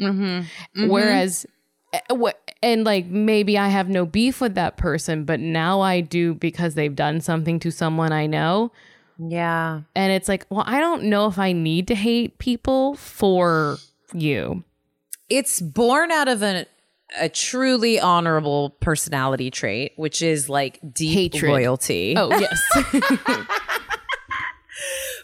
Mm-hmm. 0.00 0.88
Whereas, 0.88 1.46
eh, 1.92 2.00
wh- 2.10 2.51
and 2.62 2.84
like 2.84 3.06
maybe 3.06 3.58
I 3.58 3.68
have 3.68 3.88
no 3.88 4.06
beef 4.06 4.40
with 4.40 4.54
that 4.54 4.76
person, 4.76 5.24
but 5.24 5.40
now 5.40 5.80
I 5.80 6.00
do 6.00 6.34
because 6.34 6.74
they've 6.74 6.94
done 6.94 7.20
something 7.20 7.58
to 7.60 7.70
someone 7.70 8.12
I 8.12 8.26
know. 8.26 8.72
yeah. 9.18 9.82
And 9.94 10.12
it's 10.12 10.28
like, 10.28 10.46
well, 10.50 10.64
I 10.66 10.80
don't 10.80 11.04
know 11.04 11.26
if 11.26 11.38
I 11.38 11.52
need 11.52 11.88
to 11.88 11.94
hate 11.94 12.38
people 12.38 12.94
for 12.96 13.76
you. 14.14 14.62
it's 15.28 15.60
born 15.60 16.10
out 16.10 16.28
of 16.28 16.42
a 16.42 16.66
a 17.20 17.28
truly 17.28 18.00
honorable 18.00 18.70
personality 18.80 19.50
trait, 19.50 19.92
which 19.96 20.22
is 20.22 20.48
like 20.48 20.78
deep 20.94 21.34
Hatred. 21.34 21.50
loyalty. 21.52 22.14
Oh, 22.16 22.30
yes. 22.30 22.58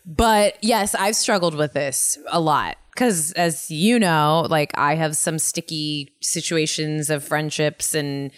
But 0.04 0.56
yes, 0.62 0.94
I've 0.94 1.16
struggled 1.16 1.54
with 1.54 1.72
this 1.74 2.18
a 2.28 2.40
lot 2.40 2.76
because, 2.98 3.30
as 3.32 3.70
you 3.70 3.96
know, 3.96 4.44
like 4.50 4.76
I 4.76 4.96
have 4.96 5.16
some 5.16 5.38
sticky 5.38 6.12
situations 6.20 7.10
of 7.10 7.22
friendships 7.22 7.94
and 7.94 8.32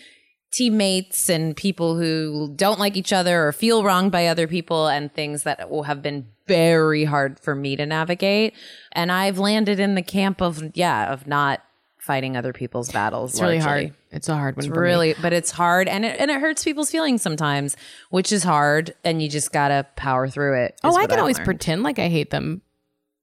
teammates 0.53 1.31
and 1.31 1.57
people 1.57 1.97
who 1.97 2.53
don't 2.57 2.79
like 2.79 2.95
each 2.95 3.11
other 3.11 3.47
or 3.47 3.53
feel 3.53 3.83
wronged 3.83 4.13
by 4.13 4.27
other 4.27 4.47
people 4.47 4.89
and 4.89 5.11
things 5.15 5.45
that 5.45 5.71
will 5.71 5.85
have 5.85 6.03
been 6.03 6.27
very 6.47 7.05
hard 7.05 7.41
for 7.41 7.55
me 7.55 7.75
to 7.75 7.87
navigate. 7.87 8.53
And 8.93 9.11
I've 9.11 9.39
landed 9.39 9.81
in 9.81 9.95
the 9.95 10.03
camp 10.03 10.43
of, 10.43 10.63
yeah, 10.75 11.11
of 11.11 11.27
not 11.27 11.63
fighting 11.97 12.37
other 12.37 12.53
people's 12.53 12.93
battles. 12.93 13.33
It's 13.33 13.41
really 13.41 13.59
hard. 13.59 13.95
It's 14.11 14.29
a 14.29 14.35
hard 14.35 14.59
one. 14.59 14.69
me. 14.69 14.77
Really, 14.77 15.15
but 15.23 15.33
it's 15.33 15.53
hard 15.53 15.89
and 15.89 16.05
it, 16.05 16.21
and 16.21 16.31
it 16.31 16.39
hurts 16.39 16.65
people's 16.65 16.91
feelings 16.91 17.23
sometimes, 17.23 17.79
which 18.11 18.31
is 18.31 18.43
hard. 18.43 18.95
And 19.05 19.23
you 19.23 19.31
just 19.31 19.53
gotta 19.53 19.87
power 19.97 20.29
through 20.29 20.65
it. 20.65 20.79
Oh, 20.85 20.97
I 20.97 21.07
can 21.07 21.13
I've 21.13 21.19
always 21.21 21.39
learned. 21.39 21.47
pretend 21.47 21.83
like 21.83 21.99
I 21.99 22.09
hate 22.09 22.29
them. 22.29 22.61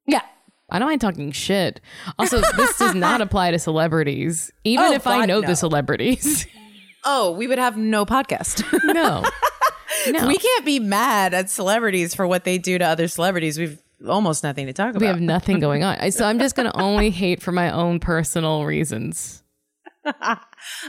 Yeah. 0.07 0.21
I 0.69 0.79
don't 0.79 0.87
mind 0.89 1.01
talking 1.01 1.31
shit. 1.31 1.79
Also, 2.19 2.41
this 2.41 2.77
does 2.77 2.93
not 2.95 3.21
apply 3.21 3.51
to 3.51 3.59
celebrities, 3.59 4.51
even 4.63 4.85
Oh, 4.85 4.91
if 4.93 5.07
I 5.07 5.25
know 5.25 5.39
no. 5.41 5.47
the 5.47 5.55
celebrities. 5.55 6.45
Oh, 7.09 7.31
we 7.31 7.47
would 7.47 7.59
have 7.59 7.77
no 7.77 8.05
podcast. 8.05 8.65
no. 8.83 9.23
No. 10.11 10.27
we 10.27 10.35
can't 10.37 10.65
be 10.65 10.77
mad 10.79 11.33
at 11.33 11.49
celebrities 11.49 12.13
for 12.13 12.27
what 12.27 12.43
they 12.43 12.57
do 12.57 12.77
to 12.77 12.83
other 12.83 13.07
celebrities. 13.07 13.57
We've 13.57 13.79
almost 14.05 14.43
nothing 14.43 14.65
to 14.65 14.73
talk 14.73 14.89
about. 14.89 14.99
We 14.99 15.07
have 15.07 15.21
nothing 15.21 15.61
going 15.61 15.85
on. 15.85 16.11
So 16.11 16.25
I'm 16.25 16.37
just 16.37 16.55
going 16.57 16.69
to 16.69 16.77
only 16.77 17.09
hate 17.11 17.41
for 17.41 17.53
my 17.53 17.71
own 17.71 18.01
personal 18.01 18.65
reasons. 18.65 19.41
I 20.03 20.37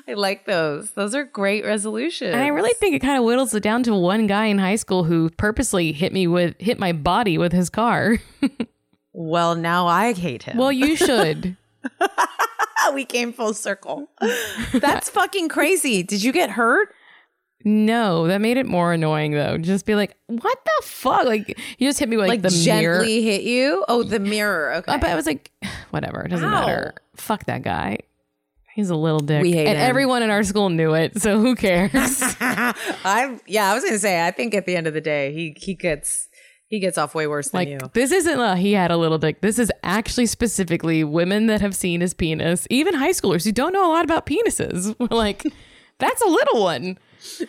like 0.08 0.44
those. 0.44 0.90
Those 0.92 1.14
are 1.14 1.22
great 1.22 1.64
resolutions. 1.64 2.34
And 2.34 2.42
I 2.42 2.48
really 2.48 2.74
think 2.80 2.96
it 2.96 3.00
kind 3.00 3.16
of 3.18 3.22
whittles 3.22 3.54
it 3.54 3.62
down 3.62 3.84
to 3.84 3.94
one 3.94 4.26
guy 4.26 4.46
in 4.46 4.58
high 4.58 4.76
school 4.76 5.04
who 5.04 5.30
purposely 5.30 5.92
hit 5.92 6.12
me 6.12 6.26
with 6.26 6.56
hit 6.58 6.80
my 6.80 6.90
body 6.92 7.38
with 7.38 7.52
his 7.52 7.70
car. 7.70 8.18
Well, 9.20 9.54
now 9.56 9.86
I 9.88 10.12
hate 10.12 10.44
him. 10.44 10.56
well, 10.56 10.70
you 10.70 10.94
should. 10.96 11.56
we 12.94 13.04
came 13.04 13.32
full 13.32 13.52
circle. 13.54 14.08
That's 14.72 15.10
fucking 15.10 15.48
crazy. 15.48 16.02
Did 16.02 16.22
you 16.22 16.32
get 16.32 16.50
hurt? 16.50 16.94
No, 17.64 18.28
that 18.28 18.40
made 18.40 18.56
it 18.56 18.66
more 18.66 18.92
annoying 18.92 19.32
though. 19.32 19.58
Just 19.58 19.84
be 19.84 19.96
like, 19.96 20.16
"What 20.28 20.58
the 20.64 20.86
fuck?" 20.86 21.24
Like 21.24 21.48
you 21.78 21.88
just 21.88 21.98
hit 21.98 22.08
me 22.08 22.16
with 22.16 22.28
like, 22.28 22.42
Like 22.44 22.52
the 22.52 22.56
gently 22.64 22.82
mirror. 22.82 23.04
hit 23.32 23.42
you? 23.42 23.84
Oh, 23.88 24.04
the 24.04 24.20
mirror. 24.20 24.74
Okay. 24.74 24.92
Uh, 24.92 24.98
But 24.98 25.10
I 25.10 25.16
was 25.16 25.26
like, 25.26 25.50
whatever, 25.90 26.22
it 26.22 26.28
doesn't 26.28 26.46
Ow. 26.46 26.50
matter. 26.50 26.94
Fuck 27.16 27.46
that 27.46 27.62
guy. 27.62 27.98
He's 28.74 28.90
a 28.90 28.96
little 28.96 29.18
dick. 29.18 29.42
We 29.42 29.50
hate 29.52 29.66
and 29.66 29.76
him. 29.76 29.84
everyone 29.90 30.22
in 30.22 30.30
our 30.30 30.44
school 30.44 30.68
knew 30.68 30.94
it, 30.94 31.20
so 31.20 31.40
who 31.40 31.56
cares? 31.56 31.90
I 32.40 33.40
yeah, 33.46 33.72
I 33.72 33.74
was 33.74 33.82
gonna 33.84 33.98
say. 33.98 34.24
I 34.24 34.30
think 34.30 34.54
at 34.54 34.64
the 34.66 34.76
end 34.76 34.86
of 34.86 34.94
the 34.94 35.00
day, 35.00 35.32
he 35.32 35.52
he 35.58 35.74
gets 35.74 36.27
He 36.68 36.80
gets 36.80 36.98
off 36.98 37.14
way 37.14 37.26
worse 37.26 37.48
than 37.48 37.60
Like 37.60 37.68
you. 37.68 37.78
this 37.94 38.12
isn't 38.12 38.38
uh, 38.38 38.54
he 38.54 38.72
had 38.74 38.90
a 38.90 38.96
little 38.98 39.16
dick. 39.18 39.40
This 39.40 39.58
is 39.58 39.72
actually 39.82 40.26
specifically 40.26 41.02
women 41.02 41.46
that 41.46 41.60
have 41.62 41.74
seen 41.74 42.02
his 42.02 42.12
penis, 42.12 42.66
even 42.68 42.92
high 42.94 43.10
schoolers 43.12 43.44
who 43.44 43.52
don't 43.52 43.72
know 43.72 43.86
a 43.86 43.92
lot 43.92 44.04
about 44.04 44.26
penises. 44.26 44.94
We're 45.00 45.16
like, 45.16 45.44
that's 45.98 46.20
a 46.20 46.26
little 46.28 46.62
one. 46.62 46.98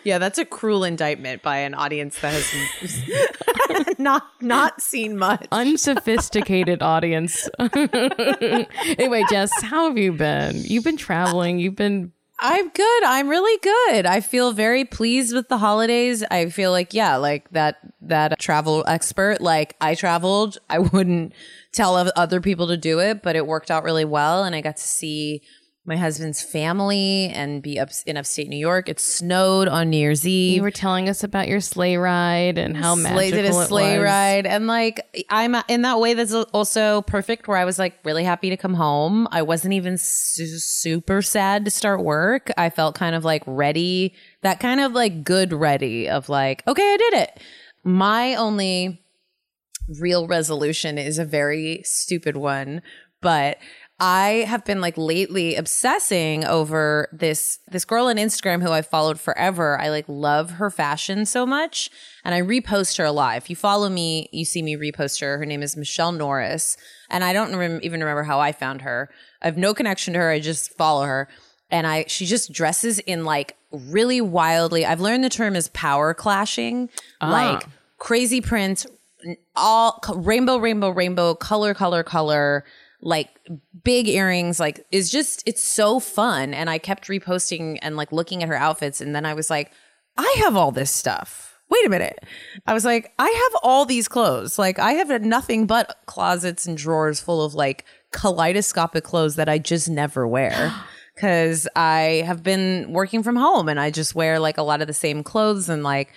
Yeah, 0.04 0.18
that's 0.18 0.38
a 0.38 0.44
cruel 0.44 0.84
indictment 0.84 1.42
by 1.42 1.58
an 1.58 1.74
audience 1.74 2.18
that 2.20 2.32
has 2.32 3.94
not 3.98 4.26
not 4.40 4.80
seen 4.82 5.16
much. 5.18 5.46
Unsophisticated 5.52 6.82
audience. 6.82 7.48
anyway, 7.60 9.22
Jess, 9.30 9.50
how 9.62 9.86
have 9.88 9.98
you 9.98 10.12
been? 10.12 10.56
You've 10.64 10.84
been 10.84 10.96
traveling. 10.96 11.58
You've 11.58 11.76
been 11.76 12.12
I'm 12.42 12.70
good. 12.70 13.04
I'm 13.04 13.28
really 13.28 13.58
good. 13.62 14.06
I 14.06 14.20
feel 14.20 14.52
very 14.52 14.86
pleased 14.86 15.34
with 15.34 15.48
the 15.48 15.58
holidays. 15.58 16.24
I 16.30 16.48
feel 16.48 16.70
like 16.70 16.94
yeah, 16.94 17.16
like 17.16 17.50
that 17.50 17.76
that 18.00 18.38
travel 18.38 18.82
expert, 18.88 19.42
like 19.42 19.76
I 19.80 19.94
traveled, 19.94 20.58
I 20.70 20.78
wouldn't 20.78 21.34
tell 21.72 21.96
other 22.16 22.40
people 22.40 22.68
to 22.68 22.78
do 22.78 22.98
it, 22.98 23.22
but 23.22 23.36
it 23.36 23.46
worked 23.46 23.70
out 23.70 23.84
really 23.84 24.06
well 24.06 24.44
and 24.44 24.54
I 24.54 24.62
got 24.62 24.78
to 24.78 24.82
see 24.82 25.42
my 25.90 25.96
husband's 25.96 26.40
family 26.40 27.28
and 27.34 27.62
be 27.62 27.78
up 27.78 27.90
in 28.06 28.16
upstate 28.16 28.48
New 28.48 28.56
York. 28.56 28.88
It 28.88 28.98
snowed 28.98 29.68
on 29.68 29.90
New 29.90 29.98
Year's 29.98 30.26
Eve. 30.26 30.56
you 30.56 30.62
were 30.62 30.70
telling 30.70 31.08
us 31.08 31.22
about 31.22 31.48
your 31.48 31.60
sleigh 31.60 31.96
ride 31.96 32.56
and 32.56 32.76
how 32.76 32.94
magical 32.94 33.36
did 33.38 33.44
a 33.44 33.48
it 33.48 33.66
sleigh 33.66 33.98
was. 33.98 34.04
ride 34.04 34.46
and 34.46 34.66
like 34.66 35.26
i'm 35.28 35.54
in 35.68 35.82
that 35.82 36.00
way 36.00 36.14
that's 36.14 36.32
also 36.32 37.02
perfect 37.02 37.48
where 37.48 37.58
i 37.58 37.64
was 37.64 37.78
like 37.78 37.98
really 38.04 38.24
happy 38.24 38.48
to 38.50 38.56
come 38.56 38.74
home 38.74 39.28
i 39.30 39.42
wasn't 39.42 39.72
even 39.74 39.98
su- 39.98 40.46
super 40.58 41.20
sad 41.20 41.64
to 41.64 41.70
start 41.70 42.02
work 42.02 42.50
i 42.56 42.70
felt 42.70 42.94
kind 42.94 43.14
of 43.14 43.24
like 43.24 43.42
ready 43.46 44.14
that 44.42 44.60
kind 44.60 44.80
of 44.80 44.92
like 44.92 45.24
good 45.24 45.52
ready 45.52 46.08
of 46.08 46.28
like 46.28 46.66
okay 46.66 46.82
i 46.82 46.96
did 46.96 47.14
it 47.14 47.40
my 47.84 48.34
only 48.34 49.02
real 49.98 50.26
resolution 50.26 50.98
is 50.98 51.18
a 51.18 51.24
very 51.24 51.82
stupid 51.84 52.36
one, 52.36 52.82
but 53.20 53.58
I 54.00 54.46
have 54.48 54.64
been 54.64 54.80
like 54.80 54.96
lately 54.96 55.56
obsessing 55.56 56.44
over 56.46 57.08
this 57.12 57.58
this 57.70 57.84
girl 57.84 58.06
on 58.06 58.16
Instagram 58.16 58.62
who 58.62 58.72
I 58.72 58.80
followed 58.80 59.20
forever. 59.20 59.78
I 59.78 59.90
like 59.90 60.06
love 60.08 60.52
her 60.52 60.70
fashion 60.70 61.26
so 61.26 61.44
much 61.44 61.90
and 62.24 62.34
I 62.34 62.40
repost 62.40 62.96
her 62.96 63.04
a 63.04 63.12
lot. 63.12 63.36
If 63.36 63.50
you 63.50 63.56
follow 63.56 63.90
me, 63.90 64.30
you 64.32 64.46
see 64.46 64.62
me 64.62 64.74
repost 64.74 65.20
her. 65.20 65.36
Her 65.36 65.44
name 65.44 65.62
is 65.62 65.76
Michelle 65.76 66.12
Norris 66.12 66.78
and 67.10 67.22
I 67.22 67.34
don't 67.34 67.54
rem- 67.54 67.80
even 67.82 68.00
remember 68.00 68.22
how 68.22 68.40
I 68.40 68.52
found 68.52 68.80
her. 68.82 69.10
I 69.42 69.46
have 69.46 69.58
no 69.58 69.74
connection 69.74 70.14
to 70.14 70.20
her. 70.20 70.30
I 70.30 70.40
just 70.40 70.72
follow 70.78 71.04
her 71.04 71.28
and 71.70 71.86
I 71.86 72.06
she 72.08 72.24
just 72.24 72.52
dresses 72.52 73.00
in 73.00 73.24
like 73.26 73.54
really 73.70 74.22
wildly. 74.22 74.86
I've 74.86 75.02
learned 75.02 75.24
the 75.24 75.28
term 75.28 75.54
is 75.54 75.68
power 75.68 76.14
clashing, 76.14 76.88
ah. 77.20 77.30
like 77.30 77.64
crazy 77.98 78.40
prints, 78.40 78.86
all 79.54 80.00
rainbow, 80.14 80.56
rainbow, 80.56 80.88
rainbow, 80.88 81.34
color, 81.34 81.74
color, 81.74 82.02
color, 82.02 82.64
like 83.02 83.28
big 83.82 84.08
earrings. 84.08 84.60
Like 84.60 84.86
is 84.90 85.10
just 85.10 85.42
it's 85.46 85.64
so 85.64 86.00
fun. 86.00 86.54
And 86.54 86.68
I 86.70 86.78
kept 86.78 87.08
reposting 87.08 87.78
and 87.82 87.96
like 87.96 88.12
looking 88.12 88.42
at 88.42 88.48
her 88.48 88.56
outfits, 88.56 89.00
and 89.00 89.14
then 89.14 89.26
I 89.26 89.34
was 89.34 89.50
like, 89.50 89.72
I 90.16 90.36
have 90.40 90.56
all 90.56 90.72
this 90.72 90.90
stuff. 90.90 91.58
Wait 91.70 91.86
a 91.86 91.88
minute. 91.88 92.18
I 92.66 92.74
was 92.74 92.84
like, 92.84 93.12
I 93.18 93.28
have 93.28 93.60
all 93.62 93.84
these 93.84 94.08
clothes. 94.08 94.58
Like 94.58 94.78
I 94.78 94.92
have 94.92 95.22
nothing 95.22 95.66
but 95.66 95.96
closets 96.06 96.66
and 96.66 96.76
drawers 96.76 97.20
full 97.20 97.44
of 97.44 97.54
like 97.54 97.84
kaleidoscopic 98.12 99.04
clothes 99.04 99.36
that 99.36 99.48
I 99.48 99.58
just 99.58 99.88
never 99.88 100.26
wear. 100.26 100.74
Cause 101.16 101.68
I 101.76 102.22
have 102.26 102.42
been 102.42 102.92
working 102.92 103.22
from 103.22 103.36
home 103.36 103.68
and 103.68 103.78
I 103.78 103.90
just 103.90 104.14
wear 104.14 104.40
like 104.40 104.56
a 104.56 104.62
lot 104.62 104.80
of 104.80 104.86
the 104.86 104.94
same 104.94 105.22
clothes 105.22 105.68
and 105.68 105.82
like 105.82 106.12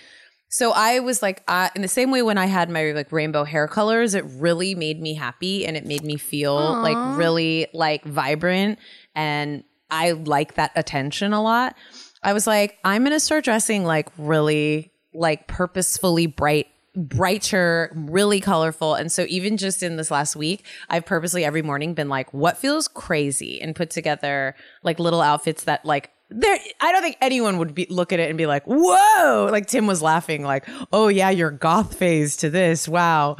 so 0.54 0.70
I 0.70 1.00
was 1.00 1.20
like, 1.20 1.42
uh, 1.48 1.68
in 1.74 1.82
the 1.82 1.88
same 1.88 2.12
way 2.12 2.22
when 2.22 2.38
I 2.38 2.46
had 2.46 2.70
my 2.70 2.92
like 2.92 3.10
rainbow 3.10 3.42
hair 3.42 3.66
colors, 3.66 4.14
it 4.14 4.24
really 4.36 4.76
made 4.76 5.02
me 5.02 5.14
happy 5.14 5.66
and 5.66 5.76
it 5.76 5.84
made 5.84 6.04
me 6.04 6.16
feel 6.16 6.80
like 6.80 7.18
really 7.18 7.66
like 7.74 8.04
vibrant 8.04 8.78
and 9.16 9.64
I 9.90 10.12
like 10.12 10.54
that 10.54 10.70
attention 10.76 11.32
a 11.32 11.42
lot. 11.42 11.74
I 12.22 12.34
was 12.34 12.46
like, 12.46 12.78
I'm 12.84 13.02
gonna 13.02 13.18
start 13.18 13.42
dressing 13.42 13.82
like 13.82 14.08
really 14.16 14.92
like 15.12 15.48
purposefully 15.48 16.28
bright 16.28 16.68
brighter, 16.94 17.90
really 17.92 18.38
colorful. 18.38 18.94
And 18.94 19.10
so 19.10 19.26
even 19.28 19.56
just 19.56 19.82
in 19.82 19.96
this 19.96 20.12
last 20.12 20.36
week, 20.36 20.64
I've 20.88 21.04
purposely 21.04 21.44
every 21.44 21.62
morning 21.62 21.94
been 21.94 22.08
like, 22.08 22.32
what 22.32 22.58
feels 22.58 22.86
crazy 22.86 23.60
and 23.60 23.74
put 23.74 23.90
together 23.90 24.54
like 24.84 25.00
little 25.00 25.20
outfits 25.20 25.64
that 25.64 25.84
like 25.84 26.12
there 26.34 26.58
I 26.80 26.92
don't 26.92 27.02
think 27.02 27.16
anyone 27.20 27.58
would 27.58 27.74
be 27.74 27.86
look 27.88 28.12
at 28.12 28.20
it 28.20 28.28
and 28.28 28.36
be 28.36 28.46
like, 28.46 28.64
"Whoa!" 28.64 29.48
Like 29.50 29.66
Tim 29.66 29.86
was 29.86 30.02
laughing, 30.02 30.42
like, 30.42 30.68
"Oh 30.92 31.08
yeah, 31.08 31.30
your 31.30 31.50
goth 31.50 31.96
phase 31.96 32.36
to 32.38 32.50
this, 32.50 32.88
wow!" 32.88 33.36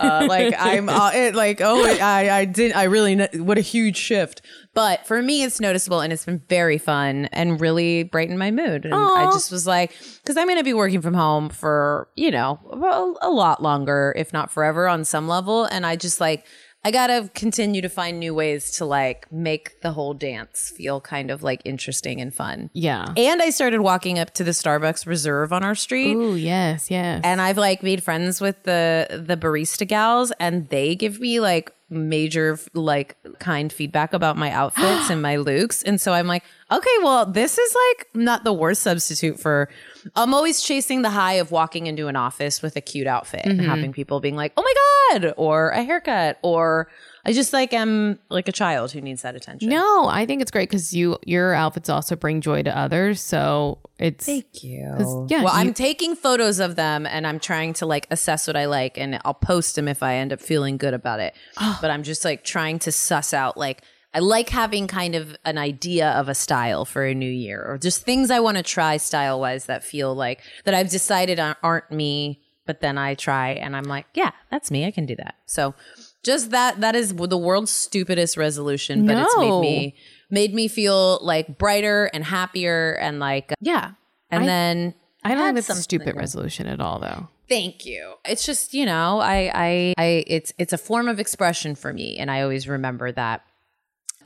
Uh, 0.00 0.26
like 0.28 0.54
I'm 0.58 0.88
uh, 0.88 1.12
it, 1.14 1.34
like, 1.34 1.60
"Oh, 1.60 1.84
I 1.84 2.38
I 2.38 2.44
did 2.44 2.72
I 2.72 2.84
really 2.84 3.16
what 3.38 3.58
a 3.58 3.62
huge 3.62 3.96
shift." 3.96 4.42
But 4.74 5.06
for 5.06 5.22
me, 5.22 5.42
it's 5.42 5.60
noticeable 5.60 6.00
and 6.00 6.12
it's 6.12 6.24
been 6.24 6.42
very 6.48 6.78
fun 6.78 7.26
and 7.26 7.60
really 7.60 8.04
brightened 8.04 8.38
my 8.38 8.50
mood. 8.50 8.86
And 8.86 8.94
I 8.94 9.30
just 9.30 9.52
was 9.52 9.66
like, 9.66 9.92
because 10.22 10.38
I'm 10.38 10.46
going 10.46 10.56
to 10.56 10.64
be 10.64 10.72
working 10.72 11.02
from 11.02 11.12
home 11.14 11.50
for 11.50 12.08
you 12.16 12.30
know 12.30 12.58
a, 12.72 13.28
a 13.28 13.30
lot 13.30 13.62
longer, 13.62 14.14
if 14.16 14.32
not 14.32 14.50
forever, 14.50 14.88
on 14.88 15.04
some 15.04 15.28
level, 15.28 15.64
and 15.64 15.86
I 15.86 15.96
just 15.96 16.20
like. 16.20 16.46
I 16.84 16.90
gotta 16.90 17.30
continue 17.34 17.80
to 17.82 17.88
find 17.88 18.18
new 18.18 18.34
ways 18.34 18.72
to 18.72 18.84
like 18.84 19.30
make 19.30 19.80
the 19.82 19.92
whole 19.92 20.14
dance 20.14 20.72
feel 20.76 21.00
kind 21.00 21.30
of 21.30 21.42
like 21.42 21.62
interesting 21.64 22.20
and 22.20 22.34
fun. 22.34 22.70
Yeah. 22.72 23.12
And 23.16 23.40
I 23.40 23.50
started 23.50 23.82
walking 23.82 24.18
up 24.18 24.34
to 24.34 24.44
the 24.44 24.50
Starbucks 24.50 25.06
Reserve 25.06 25.52
on 25.52 25.62
our 25.62 25.76
street. 25.76 26.14
Ooh, 26.14 26.34
yes, 26.34 26.90
yes. 26.90 27.20
And 27.22 27.40
I've 27.40 27.58
like 27.58 27.84
made 27.84 28.02
friends 28.02 28.40
with 28.40 28.64
the 28.64 29.24
the 29.26 29.36
barista 29.36 29.86
gals 29.86 30.32
and 30.40 30.68
they 30.70 30.96
give 30.96 31.20
me 31.20 31.38
like 31.38 31.72
major 31.88 32.58
like 32.74 33.16
kind 33.38 33.72
feedback 33.72 34.12
about 34.12 34.36
my 34.36 34.50
outfits 34.50 35.08
and 35.10 35.22
my 35.22 35.36
looks. 35.36 35.82
And 35.84 36.00
so 36.00 36.12
I'm 36.12 36.26
like, 36.26 36.42
okay, 36.70 36.96
well, 37.02 37.26
this 37.26 37.58
is 37.58 37.76
like 37.90 38.08
not 38.14 38.42
the 38.42 38.52
worst 38.52 38.82
substitute 38.82 39.38
for 39.38 39.68
I'm 40.14 40.34
always 40.34 40.60
chasing 40.60 41.02
the 41.02 41.10
high 41.10 41.34
of 41.34 41.50
walking 41.50 41.86
into 41.86 42.08
an 42.08 42.16
office 42.16 42.62
with 42.62 42.76
a 42.76 42.80
cute 42.80 43.06
outfit 43.06 43.42
and 43.44 43.60
mm-hmm. 43.60 43.68
having 43.68 43.92
people 43.92 44.20
being 44.20 44.36
like, 44.36 44.52
"Oh 44.56 44.62
my 44.62 45.18
god," 45.20 45.34
or 45.36 45.70
a 45.70 45.82
haircut 45.82 46.38
or 46.42 46.88
I 47.24 47.32
just 47.32 47.52
like 47.52 47.72
am 47.72 48.18
like 48.30 48.48
a 48.48 48.52
child 48.52 48.90
who 48.90 49.00
needs 49.00 49.22
that 49.22 49.36
attention. 49.36 49.68
no, 49.68 50.08
I 50.08 50.26
think 50.26 50.42
it's 50.42 50.50
great 50.50 50.68
because 50.68 50.92
you 50.92 51.18
your 51.24 51.54
outfits 51.54 51.88
also 51.88 52.16
bring 52.16 52.40
joy 52.40 52.62
to 52.62 52.76
others. 52.76 53.20
So 53.20 53.78
it's 53.98 54.26
Thank 54.26 54.64
you. 54.64 54.80
yeah, 54.80 54.96
well, 54.98 55.26
you- 55.30 55.46
I'm 55.46 55.72
taking 55.72 56.16
photos 56.16 56.58
of 56.58 56.74
them 56.74 57.06
and 57.06 57.24
I'm 57.26 57.38
trying 57.38 57.74
to 57.74 57.86
like 57.86 58.08
assess 58.10 58.48
what 58.48 58.56
I 58.56 58.64
like 58.64 58.98
and 58.98 59.20
I'll 59.24 59.34
post 59.34 59.76
them 59.76 59.86
if 59.86 60.02
I 60.02 60.16
end 60.16 60.32
up 60.32 60.40
feeling 60.40 60.76
good 60.76 60.94
about 60.94 61.20
it. 61.20 61.34
Oh. 61.58 61.78
But 61.80 61.92
I'm 61.92 62.02
just 62.02 62.24
like 62.24 62.42
trying 62.42 62.80
to 62.80 62.92
suss 62.92 63.32
out 63.32 63.56
like 63.56 63.82
I 64.14 64.18
like 64.18 64.50
having 64.50 64.86
kind 64.88 65.14
of 65.14 65.36
an 65.44 65.56
idea 65.58 66.10
of 66.10 66.28
a 66.28 66.34
style 66.34 66.84
for 66.84 67.04
a 67.04 67.14
new 67.14 67.30
year 67.30 67.64
or 67.66 67.78
just 67.78 68.02
things 68.02 68.30
I 68.30 68.40
want 68.40 68.58
to 68.58 68.62
try 68.62 68.96
style 68.98 69.40
wise 69.40 69.66
that 69.66 69.82
feel 69.82 70.14
like 70.14 70.40
that 70.64 70.74
I've 70.74 70.90
decided 70.90 71.40
aren't- 71.40 71.90
me, 71.90 72.42
but 72.66 72.80
then 72.80 72.98
I 72.98 73.14
try 73.14 73.50
and 73.50 73.74
I'm 73.76 73.84
like, 73.84 74.06
yeah, 74.14 74.30
that's 74.50 74.70
me. 74.70 74.84
I 74.86 74.90
can 74.90 75.06
do 75.06 75.16
that. 75.16 75.36
So 75.46 75.74
just 76.22 76.50
that 76.50 76.80
that 76.80 76.94
is 76.94 77.14
the 77.14 77.38
world's 77.38 77.70
stupidest 77.72 78.36
resolution, 78.36 79.06
but 79.06 79.16
it's 79.16 79.36
made 79.36 79.60
me 79.60 79.94
made 80.30 80.54
me 80.54 80.68
feel 80.68 81.18
like 81.22 81.58
brighter 81.58 82.10
and 82.14 82.22
happier 82.24 82.92
and 83.00 83.18
like 83.18 83.52
yeah. 83.60 83.92
And 84.30 84.44
I- 84.44 84.46
then 84.46 84.94
I 85.24 85.34
don't 85.34 85.56
it's 85.56 85.70
a 85.70 85.74
stupid 85.74 86.16
resolution 86.16 86.66
at 86.66 86.80
all 86.80 86.98
though. 86.98 87.28
Thank 87.48 87.84
you. 87.86 88.14
It's 88.24 88.46
just, 88.46 88.72
you 88.74 88.86
know, 88.86 89.20
I 89.20 89.50
I 89.54 89.94
I 89.98 90.24
it's 90.26 90.52
it's 90.58 90.72
a 90.72 90.78
form 90.78 91.08
of 91.08 91.18
expression 91.18 91.74
for 91.74 91.92
me 91.92 92.18
and 92.18 92.30
I 92.30 92.42
always 92.42 92.68
remember 92.68 93.10
that. 93.12 93.44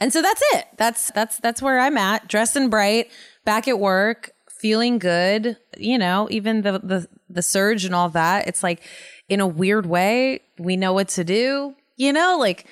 And 0.00 0.12
so 0.12 0.22
that's 0.22 0.42
it. 0.54 0.66
That's 0.76 1.10
that's 1.12 1.38
that's 1.38 1.62
where 1.62 1.78
I'm 1.78 1.96
at, 1.96 2.28
dressing 2.28 2.70
bright, 2.70 3.10
back 3.44 3.68
at 3.68 3.78
work, 3.78 4.32
feeling 4.50 4.98
good, 4.98 5.56
you 5.76 5.98
know, 5.98 6.28
even 6.30 6.62
the 6.62 6.78
the 6.78 7.08
the 7.28 7.42
surge 7.42 7.84
and 7.84 7.94
all 7.94 8.08
that. 8.10 8.46
It's 8.46 8.62
like 8.62 8.82
in 9.28 9.40
a 9.40 9.46
weird 9.46 9.86
way, 9.86 10.42
we 10.58 10.76
know 10.76 10.92
what 10.92 11.08
to 11.08 11.24
do, 11.24 11.74
you 11.96 12.12
know, 12.12 12.36
like 12.38 12.66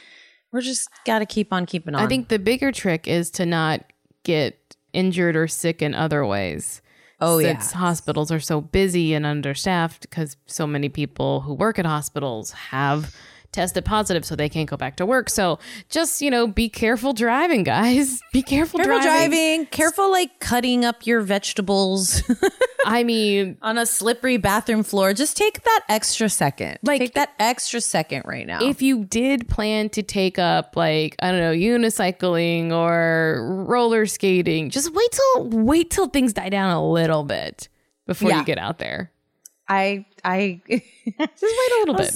we're 0.52 0.61
just 0.61 0.88
got 1.04 1.19
to 1.19 1.26
keep 1.26 1.52
on 1.52 1.66
keeping 1.66 1.95
on. 1.95 2.02
I 2.02 2.07
think 2.07 2.28
the 2.28 2.38
bigger 2.38 2.71
trick 2.71 3.09
is 3.09 3.31
to 3.33 3.47
not 3.47 3.85
get 4.23 4.76
injured 4.93 5.37
or 5.37 5.49
sick 5.49 5.83
in 5.83 5.95
other 5.95 6.25
ways. 6.25 6.81
Oh, 7.21 7.38
yeah. 7.38 7.59
Since 7.59 7.73
hospitals 7.73 8.31
are 8.31 8.40
so 8.40 8.61
busy 8.61 9.14
and 9.14 9.25
understaffed 9.25 10.02
because 10.02 10.37
so 10.47 10.66
many 10.66 10.88
people 10.88 11.40
who 11.40 11.54
work 11.54 11.78
at 11.78 11.87
hospitals 11.87 12.52
have 12.52 13.14
tested 13.54 13.84
positive 13.84 14.25
so 14.26 14.37
they 14.37 14.49
can't 14.50 14.68
go 14.68 14.76
back 14.76 14.96
to 14.96 15.06
work. 15.06 15.30
So 15.30 15.58
just, 15.88 16.20
you 16.20 16.30
know, 16.30 16.46
be 16.46 16.68
careful 16.68 17.12
driving, 17.14 17.62
guys. 17.62 18.20
Be 18.32 18.42
careful, 18.42 18.78
careful 18.80 19.00
driving. 19.00 19.30
driving, 19.30 19.66
careful 19.66 20.11
like 20.11 20.40
cutting 20.40 20.84
up 20.84 21.06
your 21.06 21.20
vegetables. 21.23 22.23
I 22.87 23.04
mean, 23.04 23.56
on 23.62 23.78
a 23.78 23.87
slippery 23.87 24.37
bathroom 24.38 24.82
floor, 24.82 25.14
just 25.14 25.37
take 25.37 25.62
that 25.62 25.80
extra 25.88 26.28
second. 26.28 26.78
Like- 26.82 27.00
take 27.00 27.14
that 27.14 27.30
extra 27.38 27.80
second 27.80 28.25
right 28.26 28.46
now. 28.46 28.58
if 28.61 28.82
you 28.82 29.04
did 29.04 29.49
plan 29.49 29.88
to 29.90 30.02
take 30.02 30.38
up 30.38 30.75
like 30.76 31.14
I 31.20 31.30
don't 31.30 31.40
know 31.40 31.52
unicycling 31.52 32.73
or 32.73 33.64
roller 33.68 34.04
skating, 34.06 34.70
just 34.70 34.92
wait 34.92 35.11
till 35.12 35.49
wait 35.50 35.90
till 35.90 36.08
things 36.08 36.32
die 36.32 36.49
down 36.49 36.70
a 36.73 36.84
little 36.87 37.23
bit 37.23 37.68
before 38.06 38.30
Yeah. 38.30 38.40
you 38.40 38.44
get 38.44 38.58
out 38.58 38.78
there. 38.80 39.12
I 39.68 40.04
I 40.25 40.61
Just 40.68 40.82
wait 41.18 41.23
a 41.23 41.78
little 41.80 41.94
bit. 41.94 42.14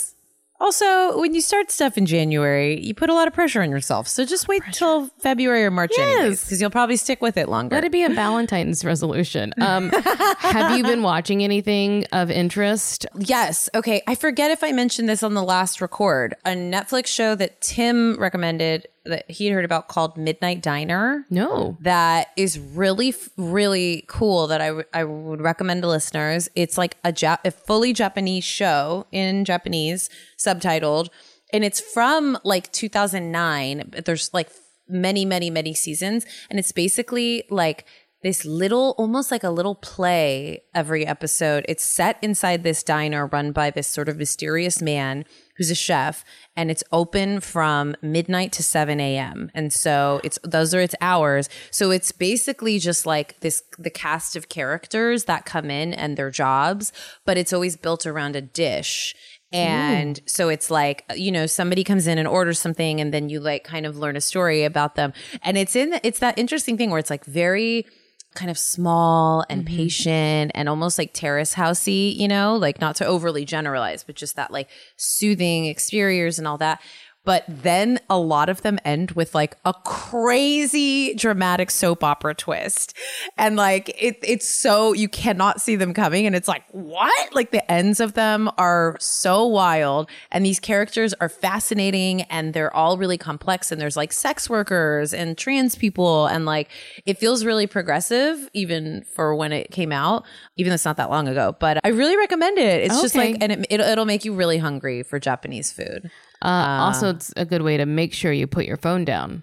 Also, 0.61 1.21
when 1.21 1.35
you 1.35 1.41
start 1.41 1.71
stuff 1.71 1.97
in 1.97 2.05
January, 2.05 2.81
you 2.85 2.93
put 2.95 3.09
a 3.11 3.15
lot 3.15 3.29
of 3.29 3.35
pressure 3.35 3.62
on 3.62 3.71
yourself. 3.71 4.09
So 4.09 4.25
just 4.25 4.49
wait 4.49 4.62
till 4.73 5.07
February 5.21 5.65
or 5.65 5.71
March 5.71 5.93
anyways, 5.99 6.31
Yes. 6.31 6.45
because 6.45 6.61
you'll 6.61 6.71
probably 6.71 6.97
stick 6.97 7.23
with 7.23 7.37
it 7.37 7.49
longer. 7.49 7.77
Let 7.77 7.85
it 7.85 7.93
be 7.93 8.03
a 8.03 8.09
Valentine's 8.09 8.85
resolution. 8.85 9.55
Um, 9.61 9.91
have 10.38 10.77
you 10.77 10.83
been 10.83 11.03
watching 11.03 11.45
anything 11.45 12.07
of 12.12 12.31
interest? 12.31 13.07
Yes. 13.17 13.71
Okay. 13.75 14.03
I 14.09 14.17
forget 14.17 14.50
if 14.50 14.65
I 14.65 14.73
mentioned 14.73 15.09
this 15.09 15.23
on 15.23 15.35
the 15.35 15.45
last 15.45 15.81
record. 15.81 16.35
A 16.45 16.50
Netflix 16.50 17.07
show 17.07 17.37
that 17.37 17.61
Tim 17.61 18.19
recommended 18.19 18.88
that 19.09 19.31
he 19.31 19.49
heard 19.49 19.65
about 19.65 19.88
called 19.88 20.17
Midnight 20.17 20.62
Diner. 20.62 21.25
No. 21.31 21.77
That 21.81 22.29
is 22.37 22.59
really, 22.59 23.15
really 23.37 24.05
cool. 24.09 24.47
That 24.47 24.61
I, 24.61 24.69
w- 24.69 24.87
I 24.95 25.05
would 25.05 25.41
recommend 25.41 25.83
to 25.83 25.88
listeners. 25.88 26.49
It's 26.55 26.79
like 26.79 26.97
a, 27.05 27.12
Jap- 27.12 27.45
a 27.45 27.50
fully 27.50 27.93
Japanese 27.93 28.45
show 28.45 29.07
in 29.12 29.45
Japanese, 29.45 30.09
subtitled, 30.38 31.09
and 31.53 31.65
it's 31.65 31.81
from 31.81 32.38
like 32.45 32.71
2009. 32.73 33.88
But 33.91 34.05
there's 34.05 34.33
like 34.33 34.50
many, 34.88 35.25
many, 35.25 35.50
many 35.50 35.75
seasons, 35.75 36.25
and 36.50 36.59
it's 36.59 36.73
basically 36.73 37.45
like 37.50 37.85
this 38.23 38.45
little, 38.45 38.95
almost 38.99 39.31
like 39.31 39.45
a 39.45 39.50
little 39.50 39.77
play 39.77 40.62
every 40.75 41.07
episode. 41.07 41.65
It's 41.69 41.85
set 41.85 42.19
inside 42.21 42.62
this 42.65 42.83
diner 42.83 43.27
run 43.27 43.53
by 43.53 43.71
this 43.71 43.87
sort 43.87 44.09
of 44.09 44.17
mysterious 44.17 44.83
man 44.83 45.25
who's 45.59 45.71
a 45.71 45.75
chef, 45.75 46.25
and 46.57 46.71
it's 46.71 46.85
open 46.93 47.41
from 47.41 47.95
midnight 48.00 48.53
to 48.53 48.62
7 48.62 48.99
a.m. 49.00 49.50
And 49.55 49.73
so 49.73 50.21
it's 50.25 50.38
those 50.43 50.73
are 50.73 50.81
its 50.81 50.95
hours. 51.00 51.50
So 51.71 51.91
it's 51.91 52.12
basically 52.12 52.79
just 52.79 53.05
like 53.05 53.41
this 53.41 53.62
the 53.79 53.91
cast 53.91 54.37
of 54.37 54.49
characters 54.49 55.25
that 55.25 55.45
come 55.45 55.71
in 55.71 55.93
and 55.93 56.17
their 56.17 56.31
jobs, 56.31 56.93
but 57.27 57.37
it's 57.37 57.53
always 57.53 57.77
built 57.77 58.07
around 58.07 58.37
a 58.37 58.41
dish. 58.41 59.15
And 59.50 60.21
so 60.27 60.50
it's 60.50 60.71
like, 60.71 61.05
you 61.17 61.33
know, 61.33 61.47
somebody 61.47 61.83
comes 61.83 62.07
in 62.07 62.19
and 62.19 62.29
orders 62.29 62.59
something 62.59 63.00
and 63.00 63.15
then 63.15 63.31
you 63.31 63.41
like 63.41 63.65
kind 63.65 63.87
of 63.87 63.97
learn 63.97 64.15
a 64.15 64.21
story 64.21 64.65
about 64.65 64.95
them. 64.95 65.15
And 65.43 65.57
it's 65.57 65.75
in, 65.75 65.99
it's 66.03 66.19
that 66.19 66.38
interesting 66.38 66.77
thing 66.77 66.91
where 66.91 66.99
it's 66.99 67.09
like 67.09 67.25
very 67.25 67.87
kind 68.35 68.50
of 68.50 68.58
small 68.58 69.44
and 69.49 69.64
mm-hmm. 69.64 69.76
patient 69.76 70.52
and 70.54 70.68
almost 70.68 70.99
like 70.99 71.12
terrace 71.12 71.54
housey, 71.54 72.14
you 72.16 72.28
know, 72.28 72.56
like 72.56 72.80
not 72.80 72.97
to 72.97 73.06
overly 73.06 73.44
generalize, 73.44 74.04
but 74.04 74.14
just 74.14 74.37
that 74.37 74.50
like 74.50 74.68
soothing 74.97 75.66
exteriors 75.66 76.38
and 76.38 76.47
all 76.47 76.58
that. 76.58 76.80
But 77.28 77.44
then 77.47 78.00
a 78.08 78.18
lot 78.18 78.49
of 78.49 78.62
them 78.62 78.78
end 78.87 79.11
with 79.11 79.35
like 79.35 79.54
a 79.66 79.75
crazy 79.85 81.12
dramatic 81.12 81.70
soap 81.70 82.02
opera 82.02 82.35
twist. 82.35 82.97
And 83.37 83.54
like 83.54 83.90
it, 84.02 84.18
it's 84.23 84.49
so 84.49 84.94
you 84.94 85.11
cannot 85.11 85.61
see 85.61 85.76
them 85.76 85.92
coming. 85.92 86.25
And 86.25 86.35
it's 86.35 86.49
like, 86.49 86.64
what? 86.70 87.35
Like 87.35 87.50
the 87.50 87.70
ends 87.70 88.00
of 88.00 88.14
them 88.14 88.50
are 88.56 88.97
so 88.99 89.44
wild. 89.44 90.08
And 90.32 90.42
these 90.42 90.58
characters 90.58 91.12
are 91.20 91.28
fascinating 91.28 92.23
and 92.23 92.54
they're 92.54 92.75
all 92.75 92.97
really 92.97 93.18
complex. 93.18 93.70
And 93.70 93.78
there's 93.78 93.94
like 93.94 94.14
sex 94.14 94.49
workers 94.49 95.12
and 95.12 95.37
trans 95.37 95.76
people. 95.76 96.28
And 96.28 96.47
like 96.47 96.70
it 97.04 97.18
feels 97.18 97.44
really 97.44 97.66
progressive, 97.66 98.49
even 98.54 99.04
for 99.04 99.35
when 99.35 99.52
it 99.52 99.70
came 99.70 99.92
out, 99.92 100.25
even 100.56 100.70
though 100.70 100.76
it's 100.76 100.87
not 100.87 100.97
that 100.97 101.11
long 101.11 101.28
ago. 101.28 101.54
But 101.61 101.78
I 101.85 101.88
really 101.88 102.16
recommend 102.16 102.56
it. 102.56 102.85
It's 102.85 103.02
just 103.02 103.14
like, 103.14 103.37
and 103.42 103.52
it, 103.52 103.66
it, 103.68 103.80
it'll 103.80 104.06
make 104.06 104.25
you 104.25 104.35
really 104.35 104.56
hungry 104.56 105.02
for 105.02 105.20
Japanese 105.20 105.70
food. 105.70 106.11
Uh, 106.42 106.78
also, 106.80 107.11
it's 107.11 107.33
a 107.37 107.45
good 107.45 107.62
way 107.62 107.76
to 107.76 107.87
make 107.87 108.12
sure 108.14 108.33
you 108.33 108.47
put 108.47 108.64
your 108.64 108.76
phone 108.76 109.04
down. 109.04 109.42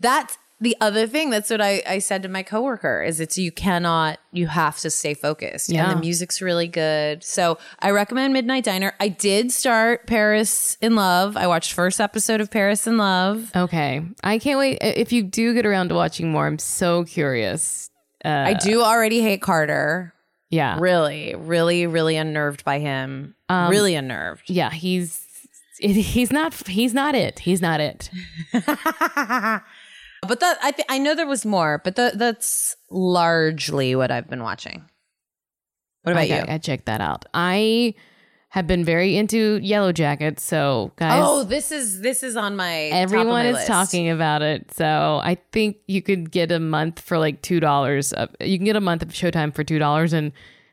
That's 0.00 0.36
the 0.60 0.76
other 0.80 1.06
thing. 1.06 1.30
That's 1.30 1.50
what 1.50 1.60
I, 1.60 1.82
I 1.86 1.98
said 1.98 2.22
to 2.22 2.28
my 2.28 2.42
coworker 2.42 3.02
is 3.02 3.20
it's 3.20 3.36
you 3.36 3.52
cannot, 3.52 4.18
you 4.32 4.46
have 4.46 4.78
to 4.78 4.90
stay 4.90 5.12
focused. 5.12 5.68
Yeah. 5.70 5.90
And 5.90 5.98
the 5.98 6.00
music's 6.00 6.40
really 6.40 6.68
good. 6.68 7.22
So 7.22 7.58
I 7.80 7.90
recommend 7.90 8.32
Midnight 8.32 8.64
Diner. 8.64 8.94
I 8.98 9.08
did 9.08 9.52
start 9.52 10.06
Paris 10.06 10.78
in 10.80 10.94
Love. 10.96 11.36
I 11.36 11.48
watched 11.48 11.72
first 11.74 12.00
episode 12.00 12.40
of 12.40 12.50
Paris 12.50 12.86
in 12.86 12.96
Love. 12.96 13.50
Okay. 13.54 14.02
I 14.22 14.38
can't 14.38 14.58
wait. 14.58 14.78
If 14.80 15.12
you 15.12 15.22
do 15.22 15.52
get 15.54 15.66
around 15.66 15.88
to 15.90 15.94
watching 15.96 16.30
more, 16.30 16.46
I'm 16.46 16.58
so 16.58 17.04
curious. 17.04 17.90
Uh, 18.24 18.28
I 18.28 18.54
do 18.54 18.80
already 18.80 19.20
hate 19.20 19.42
Carter. 19.42 20.14
yeah. 20.48 20.78
Really, 20.80 21.34
really, 21.34 21.86
really 21.86 22.16
unnerved 22.16 22.64
by 22.64 22.78
him. 22.78 23.34
Um, 23.50 23.70
really 23.70 23.96
unnerved. 23.96 24.44
Yeah. 24.48 24.70
He's. 24.70 25.23
He's 25.92 26.32
not. 26.32 26.54
He's 26.66 26.94
not 26.94 27.14
it. 27.14 27.40
He's 27.40 27.60
not 27.60 27.80
it. 27.80 28.10
But 30.26 30.40
that 30.40 30.58
I 30.62 30.70
th- 30.72 30.86
I 30.88 30.98
know 30.98 31.14
there 31.14 31.26
was 31.26 31.44
more, 31.44 31.80
but 31.84 31.96
tha- 31.96 32.12
that's 32.14 32.76
largely 32.90 33.94
what 33.94 34.10
I've 34.10 34.28
been 34.28 34.42
watching. 34.42 34.84
What 36.02 36.12
about 36.12 36.22
I, 36.22 36.24
you? 36.24 36.44
I 36.48 36.58
checked 36.58 36.86
that 36.86 37.00
out. 37.00 37.24
I 37.34 37.94
have 38.50 38.66
been 38.66 38.84
very 38.84 39.16
into 39.16 39.58
Yellowjackets. 39.60 40.40
So 40.40 40.92
guys, 40.96 41.22
oh, 41.24 41.44
this 41.44 41.72
is 41.72 42.00
this 42.00 42.22
is 42.22 42.36
on 42.36 42.56
my 42.56 42.74
everyone 42.84 43.28
my 43.28 43.48
is 43.48 43.54
list. 43.54 43.66
talking 43.66 44.08
about 44.08 44.42
it. 44.42 44.72
So 44.72 45.20
I 45.22 45.36
think 45.52 45.78
you 45.86 46.02
could 46.02 46.30
get 46.30 46.52
a 46.52 46.60
month 46.60 47.00
for 47.00 47.18
like 47.18 47.42
two 47.42 47.60
dollars. 47.60 48.14
You 48.40 48.58
can 48.58 48.64
get 48.64 48.76
a 48.76 48.80
month 48.80 49.02
of 49.02 49.08
Showtime 49.08 49.54
for 49.54 49.64
two 49.64 49.78
dollars, 49.78 50.12
and 50.12 50.32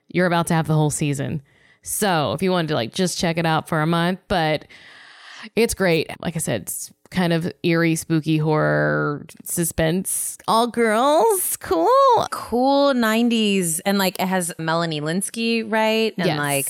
you're 0.09 0.27
about 0.27 0.47
to 0.47 0.53
have 0.53 0.67
the 0.67 0.75
whole 0.75 0.91
season. 0.91 1.41
So 1.81 2.33
if 2.33 2.43
you 2.43 2.51
wanted 2.51 2.69
to 2.69 2.75
like 2.75 2.93
just 2.93 3.17
check 3.17 3.37
it 3.37 3.45
out 3.45 3.67
for 3.67 3.81
a 3.81 3.87
month, 3.87 4.19
but 4.27 4.65
it's 5.55 5.73
great. 5.73 6.09
Like 6.21 6.35
I 6.35 6.39
said, 6.39 6.61
it's 6.63 6.91
kind 7.09 7.33
of 7.33 7.51
eerie, 7.63 7.95
spooky 7.95 8.37
horror 8.37 9.25
suspense. 9.43 10.37
All 10.47 10.67
girls, 10.67 11.57
cool. 11.57 11.87
cool 12.31 12.93
90s 12.93 13.79
and 13.85 13.97
like 13.97 14.19
it 14.21 14.27
has 14.27 14.53
Melanie 14.57 15.01
Lynskey, 15.01 15.63
right? 15.69 16.13
And 16.17 16.25
Yes. 16.27 16.37
like 16.37 16.67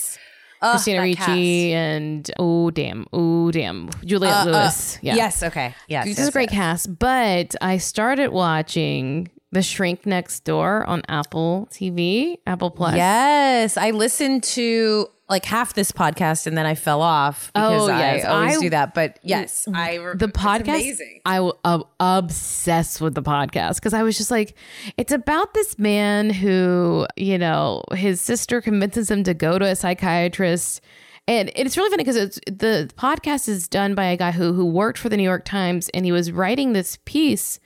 ugh, 0.62 0.72
Christina 0.72 1.02
Ricci 1.02 1.72
and 1.72 2.28
oh 2.38 2.70
damn, 2.70 3.06
oh 3.12 3.50
damn, 3.50 3.88
Juliette. 4.04 4.34
Uh, 4.34 4.40
uh, 4.40 4.44
Lewis. 4.52 4.98
yeah, 5.02 5.14
Yes, 5.14 5.42
okay. 5.42 5.74
Yes. 5.88 6.04
This 6.06 6.16
yes, 6.18 6.22
is 6.22 6.28
a 6.28 6.32
great 6.32 6.50
yes. 6.50 6.58
cast, 6.86 6.98
but 6.98 7.54
I 7.60 7.78
started 7.78 8.30
watching 8.30 9.30
The 9.52 9.62
Shrink 9.62 10.06
Next 10.06 10.40
Door 10.44 10.86
on 10.86 11.02
Apple 11.08 11.68
TV, 11.70 12.38
Apple 12.46 12.70
Plus. 12.72 12.96
Yes, 12.96 13.76
I 13.76 13.90
listened 13.90 14.42
to 14.44 15.06
like 15.32 15.44
half 15.46 15.74
this 15.74 15.90
podcast 15.90 16.46
and 16.46 16.56
then 16.56 16.66
I 16.66 16.74
fell 16.74 17.02
off 17.02 17.50
because 17.54 17.82
Oh, 17.82 17.86
yes. 17.88 18.24
I 18.24 18.28
always 18.28 18.56
I- 18.58 18.60
do 18.60 18.70
that. 18.70 18.94
But 18.94 19.18
yes, 19.24 19.66
I 19.74 19.96
The 20.14 20.28
podcast, 20.28 20.62
amazing. 20.68 21.20
I 21.24 21.40
was 21.40 21.54
uh, 21.64 21.82
obsessed 21.98 23.00
with 23.00 23.14
the 23.14 23.22
podcast 23.22 23.76
because 23.76 23.94
I 23.94 24.02
was 24.02 24.16
just 24.16 24.30
like, 24.30 24.54
it's 24.96 25.12
about 25.12 25.54
this 25.54 25.78
man 25.78 26.30
who, 26.30 27.06
you 27.16 27.38
know, 27.38 27.82
his 27.92 28.20
sister 28.20 28.60
convinces 28.60 29.10
him 29.10 29.24
to 29.24 29.34
go 29.34 29.58
to 29.58 29.64
a 29.64 29.74
psychiatrist. 29.74 30.80
And 31.28 31.50
it's 31.56 31.76
really 31.76 31.88
funny 31.90 32.02
because 32.04 32.16
it's 32.16 32.40
the 32.46 32.90
podcast 32.98 33.48
is 33.48 33.68
done 33.68 33.94
by 33.94 34.04
a 34.06 34.16
guy 34.16 34.32
who 34.32 34.52
who 34.52 34.66
worked 34.66 34.98
for 34.98 35.08
the 35.08 35.16
New 35.16 35.22
York 35.22 35.44
Times 35.44 35.88
and 35.94 36.04
he 36.04 36.12
was 36.12 36.30
writing 36.32 36.72
this 36.72 36.98
piece 37.04 37.58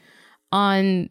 on 0.52 1.08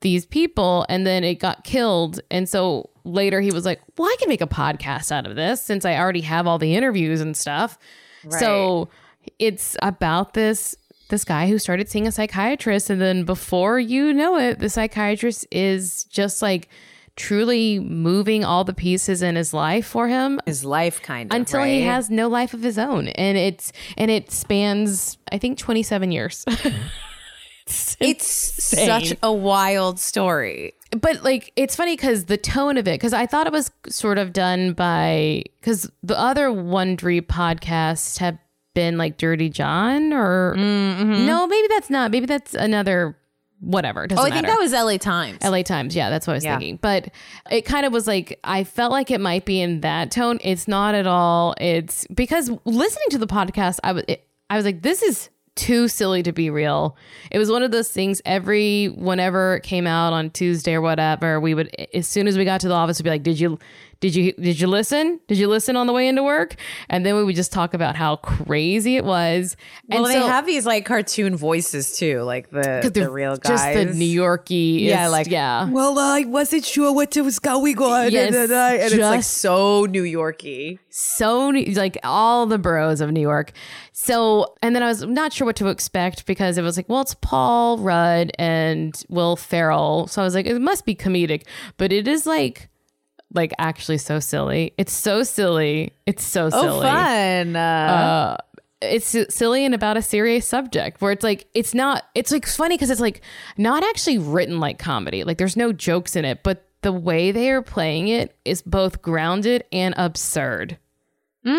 these 0.00 0.24
people 0.26 0.86
and 0.88 1.06
then 1.06 1.24
it 1.24 1.36
got 1.36 1.64
killed. 1.64 2.20
And 2.30 2.48
so 2.48 2.90
later 3.04 3.40
he 3.40 3.50
was 3.50 3.64
like 3.64 3.80
well 3.96 4.06
i 4.06 4.16
can 4.20 4.28
make 4.28 4.42
a 4.42 4.46
podcast 4.46 5.10
out 5.10 5.26
of 5.26 5.34
this 5.34 5.62
since 5.62 5.86
i 5.86 5.96
already 5.96 6.20
have 6.20 6.46
all 6.46 6.58
the 6.58 6.74
interviews 6.74 7.20
and 7.20 7.36
stuff. 7.36 7.78
So 8.38 8.88
it's 9.38 9.76
about 9.82 10.34
this 10.34 10.76
this 11.08 11.24
guy 11.24 11.48
who 11.48 11.58
started 11.58 11.88
seeing 11.88 12.06
a 12.06 12.12
psychiatrist 12.12 12.88
and 12.88 13.00
then 13.00 13.24
before 13.24 13.80
you 13.80 14.12
know 14.12 14.38
it 14.38 14.58
the 14.60 14.68
psychiatrist 14.70 15.46
is 15.50 16.04
just 16.04 16.40
like 16.40 16.68
truly 17.16 17.78
moving 17.80 18.44
all 18.44 18.64
the 18.64 18.72
pieces 18.72 19.20
in 19.20 19.34
his 19.36 19.52
life 19.52 19.84
for 19.86 20.08
him 20.08 20.40
His 20.46 20.64
life 20.64 21.02
kind 21.02 21.30
of 21.30 21.36
until 21.36 21.62
he 21.64 21.82
has 21.82 22.08
no 22.08 22.28
life 22.28 22.54
of 22.54 22.62
his 22.62 22.78
own. 22.78 23.08
And 23.08 23.36
it's 23.36 23.72
and 23.98 24.10
it 24.10 24.30
spans 24.30 25.18
i 25.32 25.36
think 25.38 25.58
27 25.58 26.12
years 26.12 26.44
It's 28.00 28.26
such 28.26 29.12
a 29.22 29.32
wild 29.32 29.98
story. 30.00 30.74
but 30.98 31.22
like 31.22 31.52
it's 31.56 31.76
funny 31.76 31.94
because 31.96 32.24
the 32.24 32.36
tone 32.36 32.76
of 32.76 32.88
it 32.88 32.94
because 32.98 33.12
i 33.12 33.24
thought 33.24 33.46
it 33.46 33.52
was 33.52 33.70
sort 33.88 34.18
of 34.18 34.32
done 34.32 34.72
by 34.72 35.42
because 35.60 35.88
the 36.02 36.18
other 36.18 36.48
wondery 36.48 37.20
podcasts 37.22 38.18
have 38.18 38.36
been 38.74 38.98
like 38.98 39.16
dirty 39.16 39.48
john 39.48 40.12
or 40.12 40.54
Mm-hmm. 40.58 41.26
no 41.26 41.46
maybe 41.46 41.68
that's 41.68 41.90
not 41.90 42.10
maybe 42.10 42.26
that's 42.26 42.54
another 42.54 43.16
whatever 43.60 44.06
Oh, 44.10 44.14
I 44.22 44.30
think 44.30 44.34
matter. 44.36 44.46
that 44.48 44.58
was 44.58 44.72
LA 44.72 44.96
Times. 44.96 45.44
LA 45.44 45.62
Times. 45.62 45.94
Yeah, 45.94 46.08
that's 46.08 46.26
what 46.26 46.32
I 46.32 46.36
was 46.36 46.44
Yeah. 46.46 46.56
thinking. 46.56 46.78
But 46.80 47.10
it 47.50 47.66
kind 47.66 47.84
of 47.84 47.92
was 47.92 48.06
like, 48.06 48.40
I 48.42 48.64
felt 48.64 48.90
like 48.90 49.10
it 49.10 49.20
might 49.20 49.44
be 49.44 49.60
in 49.60 49.82
that 49.82 50.10
tone. 50.10 50.38
It's 50.42 50.66
not 50.66 50.94
at 50.94 51.06
all. 51.06 51.54
It's 51.60 52.06
because 52.06 52.50
listening 52.64 53.10
to 53.10 53.18
the 53.18 53.26
podcast, 53.26 53.78
I 53.84 53.92
was, 53.92 54.04
it, 54.08 54.26
I 54.48 54.56
was 54.56 54.64
like, 54.64 54.80
this 54.80 55.02
is 55.02 55.28
too 55.56 55.88
silly 55.88 56.22
to 56.22 56.32
be 56.32 56.50
real. 56.50 56.96
It 57.30 57.38
was 57.38 57.50
one 57.50 57.62
of 57.62 57.70
those 57.70 57.88
things 57.88 58.22
every, 58.24 58.86
whenever 58.86 59.56
it 59.56 59.62
came 59.62 59.86
out 59.86 60.12
on 60.12 60.30
Tuesday 60.30 60.74
or 60.74 60.80
whatever, 60.80 61.40
we 61.40 61.54
would, 61.54 61.74
as 61.92 62.06
soon 62.06 62.26
as 62.26 62.38
we 62.38 62.44
got 62.44 62.60
to 62.62 62.68
the 62.68 62.74
office, 62.74 62.98
we'd 62.98 63.04
be 63.04 63.10
like, 63.10 63.22
did 63.22 63.38
you, 63.38 63.58
did 64.00 64.14
you 64.14 64.32
did 64.32 64.58
you 64.58 64.66
listen? 64.66 65.20
Did 65.28 65.36
you 65.36 65.46
listen 65.46 65.76
on 65.76 65.86
the 65.86 65.92
way 65.92 66.08
into 66.08 66.22
work? 66.22 66.56
And 66.88 67.04
then 67.04 67.16
we 67.16 67.24
would 67.24 67.36
just 67.36 67.52
talk 67.52 67.74
about 67.74 67.96
how 67.96 68.16
crazy 68.16 68.96
it 68.96 69.04
was. 69.04 69.56
Well, 69.88 70.06
and 70.06 70.14
they 70.14 70.26
have 70.26 70.46
these 70.46 70.64
like 70.64 70.86
cartoon 70.86 71.36
voices 71.36 71.96
too, 71.96 72.22
like 72.22 72.50
the 72.50 72.90
the 72.92 73.10
real 73.10 73.36
guys. 73.36 73.60
just 73.60 73.74
the 73.74 73.84
New 73.94 74.20
Yorkie, 74.20 74.80
yeah, 74.80 75.08
like 75.08 75.26
yeah. 75.26 75.68
Well, 75.68 75.98
I 75.98 76.24
wasn't 76.24 76.64
sure 76.64 76.92
what 76.92 77.14
was 77.16 77.38
going 77.38 77.78
on, 77.78 78.10
Yes, 78.10 78.34
and, 78.34 78.50
and 78.50 78.92
it's 78.92 78.96
like 78.96 79.22
so 79.22 79.84
New 79.84 80.04
Yorky. 80.04 80.78
so 80.88 81.48
like 81.48 81.98
all 82.02 82.46
the 82.46 82.58
boroughs 82.58 83.00
of 83.00 83.12
New 83.12 83.20
York. 83.20 83.52
So, 83.92 84.54
and 84.62 84.74
then 84.74 84.82
I 84.82 84.86
was 84.86 85.02
not 85.04 85.30
sure 85.30 85.44
what 85.44 85.56
to 85.56 85.68
expect 85.68 86.24
because 86.24 86.56
it 86.56 86.62
was 86.62 86.78
like, 86.78 86.88
well, 86.88 87.02
it's 87.02 87.14
Paul 87.14 87.76
Rudd 87.76 88.30
and 88.38 88.94
Will 89.10 89.36
Ferrell. 89.36 90.06
So 90.06 90.22
I 90.22 90.24
was 90.24 90.34
like, 90.34 90.46
it 90.46 90.58
must 90.58 90.86
be 90.86 90.94
comedic, 90.94 91.42
but 91.76 91.92
it 91.92 92.08
is 92.08 92.24
like, 92.26 92.70
like 93.32 93.52
actually 93.58 93.98
so 93.98 94.18
silly. 94.20 94.72
It's 94.78 94.92
so 94.92 95.22
silly. 95.22 95.92
It's 96.06 96.24
so 96.24 96.50
silly. 96.50 96.66
Oh, 96.68 96.80
fun! 96.82 97.56
Uh, 97.56 97.60
Uh, 97.60 98.36
it's 98.82 99.14
silly 99.34 99.64
and 99.64 99.74
about 99.74 99.96
a 99.98 100.02
serious 100.02 100.46
subject 100.46 101.02
where 101.02 101.12
it's 101.12 101.22
like 101.22 101.46
it's 101.52 101.74
not 101.74 102.04
it's 102.14 102.32
like 102.32 102.46
funny 102.46 102.76
because 102.76 102.88
it's 102.88 103.00
like 103.00 103.20
not 103.58 103.82
actually 103.84 104.16
written 104.16 104.58
like 104.58 104.78
comedy 104.78 105.22
like 105.22 105.36
there's 105.36 105.54
no 105.56 105.70
jokes 105.70 106.16
in 106.16 106.24
it 106.24 106.42
but 106.42 106.66
the 106.80 106.90
way 106.90 107.30
they 107.30 107.50
are 107.50 107.60
playing 107.60 108.08
it 108.08 108.34
is 108.46 108.62
both 108.62 109.02
grounded 109.02 109.62
and 109.70 109.92
absurd 109.98 110.78
mm, 111.44 111.50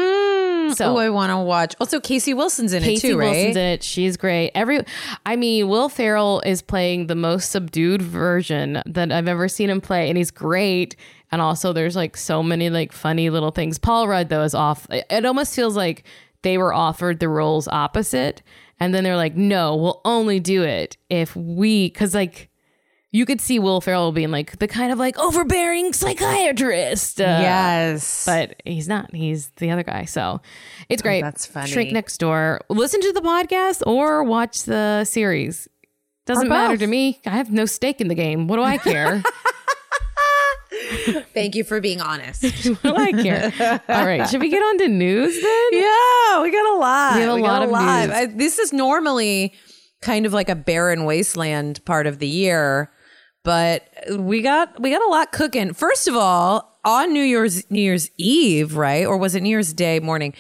so- 0.76 0.94
oh, 0.94 0.98
I 0.98 1.10
want 1.10 1.32
to 1.32 1.38
watch. 1.38 1.76
Also, 1.80 2.00
Casey 2.00 2.34
Wilson's 2.34 2.74
in 2.74 2.84
Casey 2.84 3.08
it 3.10 3.12
too, 3.12 3.18
right? 3.20 3.26
Wilson's 3.32 3.56
in 3.58 3.64
it. 3.66 3.84
She's 3.84 4.18
great. 4.18 4.52
Every, 4.56 4.82
I 5.26 5.36
mean, 5.36 5.68
Will 5.68 5.90
Ferrell 5.90 6.42
is 6.46 6.62
playing 6.62 7.08
the 7.08 7.16
most 7.16 7.52
subdued 7.52 8.02
version 8.02 8.82
that 8.86 9.12
I've 9.12 9.28
ever 9.28 9.48
seen 9.48 9.70
him 9.70 9.82
play, 9.82 10.10
and 10.10 10.18
he's 10.18 10.32
great. 10.32 10.96
And 11.32 11.42
also, 11.42 11.74
there's 11.74 11.96
like 11.96 12.18
so 12.18 12.44
many 12.44 12.70
like 12.70 12.92
funny 12.92 13.30
little 13.30 13.52
things. 13.52 13.80
Paul 13.80 14.08
Rudd 14.08 14.30
though 14.30 14.44
is 14.44 14.54
off. 14.54 14.86
It 14.90 15.06
it 15.10 15.26
almost 15.26 15.56
feels 15.56 15.76
like 15.76 16.04
they 16.44 16.58
were 16.58 16.74
offered 16.74 17.20
the 17.20 17.30
roles 17.30 17.68
opposite, 17.68 18.42
and 18.80 18.94
then 18.94 19.04
they're 19.04 19.16
like, 19.16 19.36
"No, 19.36 19.76
we'll 19.76 20.02
only 20.06 20.40
do 20.40 20.64
it 20.64 20.98
if 21.10 21.36
we," 21.36 21.88
because 21.88 22.14
like. 22.14 22.50
You 23.14 23.26
could 23.26 23.42
see 23.42 23.60
Will 23.60 23.82
Ferrell 23.82 24.12
being 24.14 24.32
like 24.32 24.60
the 24.60 24.68
kind 24.68 24.92
of 24.92 24.98
like 24.98 25.18
overbearing 25.18 25.92
psychiatrist. 25.94 27.20
Uh, 27.20 27.40
yes, 27.42 28.26
but 28.26 28.62
he's 28.66 28.88
not. 28.88 29.14
He's 29.14 29.50
the 29.58 29.70
other 29.72 29.84
guy. 29.84 30.06
So 30.06 30.42
it's 30.88 31.02
great. 31.02 31.22
Oh, 31.22 31.28
that's 31.28 31.46
funny. 31.46 31.70
Shrink 31.70 31.92
Next 31.92 32.18
Door. 32.20 32.62
Listen 32.70 33.02
to 33.02 33.12
the 33.12 33.22
podcast 33.22 33.86
or 33.86 34.24
watch 34.24 34.64
the 34.64 35.04
series. 35.04 35.68
Doesn't 36.26 36.48
matter 36.48 36.78
to 36.78 36.88
me. 36.88 37.20
I 37.26 37.32
have 37.32 37.52
no 37.52 37.66
stake 37.66 38.00
in 38.00 38.08
the 38.08 38.16
game. 38.16 38.48
What 38.48 38.56
do 38.56 38.64
I 38.64 38.78
care? 38.78 39.22
thank 41.34 41.56
you 41.56 41.64
for 41.64 41.82
being 41.82 42.02
honest. 42.02 42.44
what 42.82 42.82
do 42.82 42.96
I 42.96 43.12
care? 43.12 43.82
All 43.90 44.06
right. 44.06 44.28
Should 44.30 44.42
we 44.42 44.50
get 44.50 44.62
on 44.62 44.78
to 44.80 44.88
news 44.88 45.34
then? 45.42 45.68
yeah, 45.72 46.42
we 46.42 46.52
got 46.52 46.76
a 46.76 46.78
lot. 46.78 47.16
We 47.16 47.22
have 47.22 47.38
a 47.38 47.42
got 47.42 47.70
lot 47.70 48.04
of 48.04 48.10
news. 48.10 48.18
I, 48.18 48.26
this 48.28 48.60
is 48.60 48.74
normally 48.74 49.54
kind 50.02 50.26
of 50.26 50.34
like 50.34 50.50
a 50.50 50.56
barren 50.56 51.06
wasteland 51.06 51.84
part 51.86 52.08
of 52.08 52.20
the 52.20 52.28
year, 52.28 52.92
but 53.44 53.88
we 54.18 54.42
got 54.42 54.80
we 54.80 54.92
got 54.92 55.02
a 55.02 55.10
lot 55.10 55.32
cooking. 55.32 55.74
First 55.74 56.08
of 56.08 56.16
all, 56.16 56.80
on 56.84 57.14
New 57.14 57.24
Year's 57.24 57.70
New 57.72 57.82
Year's 57.82 58.10
Eve, 58.18 58.76
right, 58.76 59.06
or 59.06 59.18
was 59.18 59.36
it 59.36 59.42
New 59.42 59.50
Year's 59.50 59.74
Day 59.74 60.00
morning? 60.00 60.34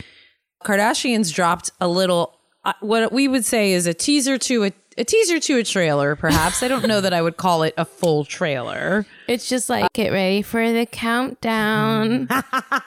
Kardashians 0.63 1.33
dropped 1.33 1.71
a 1.79 1.87
little 1.87 2.37
uh, 2.63 2.73
what 2.81 3.11
we 3.11 3.27
would 3.27 3.45
say 3.45 3.73
is 3.73 3.87
a 3.87 3.93
teaser 3.93 4.37
to 4.37 4.65
a 4.65 4.71
a 4.97 5.05
teaser 5.05 5.39
to 5.39 5.57
a 5.57 5.63
trailer, 5.63 6.15
perhaps. 6.15 6.61
I 6.61 6.67
don't 6.67 6.85
know 6.85 6.99
that 6.99 7.13
I 7.13 7.21
would 7.21 7.37
call 7.37 7.63
it 7.63 7.73
a 7.77 7.85
full 7.85 8.25
trailer. 8.25 9.05
It's 9.27 9.47
just 9.47 9.69
like 9.69 9.91
get 9.93 10.11
ready 10.11 10.41
for 10.41 10.71
the 10.71 10.85
countdown, 10.85 12.27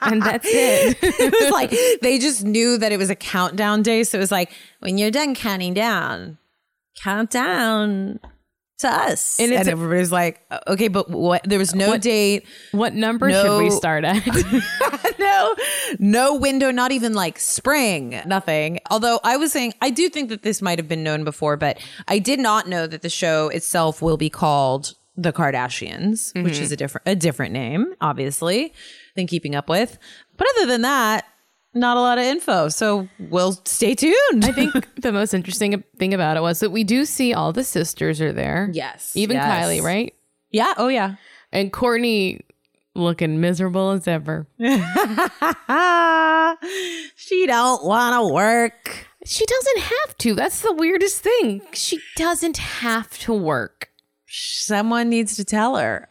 and 0.03 0.23
that's 0.23 0.47
it. 0.47 0.99
it 1.03 1.33
was 1.33 1.51
like 1.51 1.71
they 2.03 2.19
just 2.19 2.45
knew 2.45 2.77
that 2.79 2.93
it 2.93 2.99
was 2.99 3.11
a 3.11 3.17
countdown 3.17 3.83
day. 3.83 4.05
So 4.05 4.19
it 4.19 4.21
was 4.21 4.31
like, 4.31 4.53
when 4.81 4.99
you're 4.99 5.11
done 5.11 5.35
counting 5.35 5.73
down, 5.73 6.39
count 7.03 7.31
down 7.31 8.21
to 8.79 8.89
us. 8.89 9.39
And 9.39 9.53
And, 9.53 9.61
it's 9.61 9.69
a- 9.69 9.73
everybody's 9.73 10.13
like, 10.13 10.41
okay, 10.67 10.89
but 10.89 11.11
what? 11.11 11.43
There 11.45 11.59
was 11.59 11.75
no 11.75 11.97
date, 11.97 12.47
What 12.73 12.95
number 12.95 13.31
should 13.31 13.59
we 13.59 13.71
start 13.71 14.05
at? 14.05 14.23
no, 15.19 15.55
no 15.99 16.35
window, 16.37 16.71
not 16.71 16.93
even 16.93 17.15
like 17.15 17.39
spring, 17.39 18.21
nothing. 18.27 18.81
Although 18.91 19.21
I 19.23 19.37
was 19.37 19.53
saying, 19.53 19.75
I 19.81 19.91
do 19.91 20.09
think 20.09 20.29
that 20.31 20.43
this 20.43 20.61
might 20.61 20.79
have 20.79 20.89
been 20.89 21.03
known 21.03 21.25
before, 21.25 21.57
but 21.57 21.79
I 22.09 22.19
did 22.19 22.41
not 22.41 22.69
know 22.69 22.87
that 22.87 23.03
the 23.03 23.09
show 23.09 23.49
itself 23.49 24.03
will 24.03 24.17
be 24.17 24.31
called 24.31 24.95
The 25.17 25.33
Kardashians, 25.33 26.35
which 26.43 26.55
mm-hmm. 26.55 26.63
is 26.63 26.73
a 26.73 26.77
different 26.77 27.07
a 27.07 27.15
different 27.15 27.53
name, 27.53 27.95
obviously, 28.01 28.73
than 29.15 29.27
Keeping 29.27 29.55
Up 29.55 29.69
with. 29.69 29.99
But 30.37 30.49
other 30.57 30.67
than 30.67 30.83
that, 30.83 31.25
not 31.75 31.97
a 31.97 32.01
lot 32.01 32.19
of 32.19 32.25
info. 32.25 32.69
So 32.69 33.09
we'll 33.19 33.53
stay 33.65 33.95
tuned. 33.95 34.45
I 34.45 34.53
think 34.53 34.95
the 35.01 35.13
most 35.13 35.35
interesting 35.35 35.83
thing 35.99 36.15
about 36.15 36.37
it 36.37 36.41
was 36.41 36.61
that 36.61 36.71
we 36.71 36.85
do 36.85 37.05
see 37.05 37.35
all 37.35 37.53
the 37.53 37.65
sisters 37.65 38.21
are 38.21 38.33
there. 38.33 38.71
Yes, 38.73 39.13
Even 39.17 39.37
yes. 39.37 39.67
Kylie, 39.67 39.83
right? 39.83 40.15
Yeah. 40.51 40.75
Oh 40.77 40.89
yeah. 40.89 41.17
And 41.53 41.73
Kourtney 41.73 42.41
looking 42.95 43.41
miserable 43.41 43.91
as 43.91 44.07
ever. 44.07 44.47
she 47.17 47.47
don't 47.47 47.85
want 47.85 48.15
to 48.15 48.33
work. 48.33 49.09
She 49.25 49.45
doesn't 49.47 49.79
have 49.81 50.19
to. 50.19 50.35
That's 50.35 50.61
the 50.61 50.73
weirdest 50.73 51.21
thing. 51.23 51.63
She 51.73 51.99
doesn't 52.17 52.59
have 52.59 53.19
to 53.21 53.33
work. 53.33 53.91
Someone 54.37 55.09
needs 55.09 55.37
to 55.37 55.45
tell 55.45 55.77
her. 55.77 56.09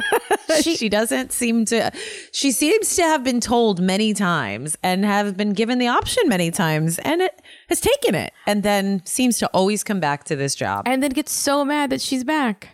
she, 0.62 0.88
doesn't 0.88 1.32
seem 1.32 1.64
to. 1.66 1.92
She 2.32 2.50
seems 2.50 2.96
to 2.96 3.02
have 3.02 3.22
been 3.22 3.40
told 3.40 3.80
many 3.80 4.14
times 4.14 4.76
and 4.82 5.04
have 5.04 5.36
been 5.36 5.52
given 5.52 5.78
the 5.78 5.88
option 5.88 6.28
many 6.28 6.50
times, 6.50 6.98
and 6.98 7.22
it 7.22 7.40
has 7.68 7.80
taken 7.80 8.14
it, 8.14 8.32
and 8.46 8.62
then 8.62 9.04
seems 9.06 9.38
to 9.38 9.46
always 9.48 9.84
come 9.84 10.00
back 10.00 10.24
to 10.24 10.36
this 10.36 10.54
job. 10.54 10.88
And 10.88 11.02
then 11.02 11.12
gets 11.12 11.32
so 11.32 11.64
mad 11.64 11.90
that 11.90 12.00
she's 12.00 12.24
back. 12.24 12.70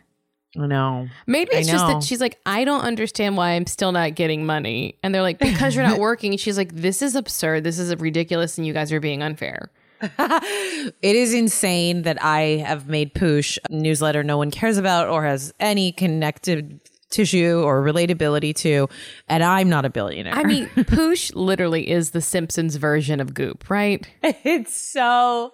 I 0.58 0.66
know. 0.66 1.08
Maybe 1.26 1.50
it's 1.52 1.68
just 1.68 1.86
that 1.86 2.02
she's 2.02 2.20
like, 2.20 2.38
I 2.46 2.64
don't 2.64 2.80
understand 2.80 3.36
why 3.36 3.50
I'm 3.50 3.66
still 3.66 3.92
not 3.92 4.14
getting 4.14 4.46
money. 4.46 4.96
And 5.02 5.14
they're 5.14 5.22
like, 5.22 5.38
because 5.38 5.74
you're 5.74 5.86
not 5.86 5.98
working. 6.00 6.32
And 6.32 6.40
she's 6.40 6.56
like, 6.56 6.74
this 6.74 7.02
is 7.02 7.14
absurd. 7.14 7.64
This 7.64 7.78
is 7.78 7.94
ridiculous. 7.96 8.56
And 8.56 8.66
you 8.66 8.72
guys 8.72 8.90
are 8.92 9.00
being 9.00 9.22
unfair. 9.22 9.70
It 11.02 11.16
is 11.16 11.34
insane 11.34 12.02
that 12.02 12.22
I 12.22 12.62
have 12.66 12.88
made 12.88 13.14
Poosh 13.14 13.58
a 13.68 13.72
newsletter 13.72 14.22
no 14.22 14.38
one 14.38 14.50
cares 14.50 14.76
about 14.76 15.08
or 15.08 15.24
has 15.24 15.52
any 15.60 15.92
connected 15.92 16.80
tissue 17.10 17.62
or 17.62 17.82
relatability 17.82 18.54
to, 18.56 18.88
and 19.28 19.42
I'm 19.42 19.68
not 19.68 19.84
a 19.84 19.90
billionaire. 19.90 20.34
I 20.34 20.44
mean, 20.44 20.66
Poosh 20.76 21.34
literally 21.34 21.88
is 21.88 22.10
the 22.10 22.20
Simpsons 22.20 22.76
version 22.76 23.20
of 23.20 23.34
Goop, 23.34 23.68
right? 23.70 24.06
it's 24.22 24.78
so 24.78 25.52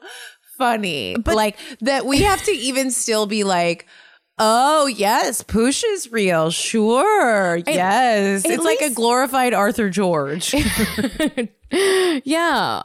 funny. 0.59 1.17
But 1.17 1.35
like 1.35 1.57
that 1.81 2.07
we 2.07 2.23
have 2.23 2.43
to 2.45 2.53
even 2.53 2.91
still 2.91 3.27
be 3.27 3.45
like, 3.45 3.87
oh 4.39 4.87
yes, 4.87 5.43
Poosh 5.43 5.85
is 5.87 6.11
real. 6.13 6.51
Sure. 6.51 7.57
yes. 7.67 8.45
at 8.45 8.51
It's 8.51 8.65
like 8.65 8.81
a 8.81 8.91
glorified 8.91 9.55
Arthur 9.55 9.91
George. 9.91 10.55
Yeah. 12.25 12.83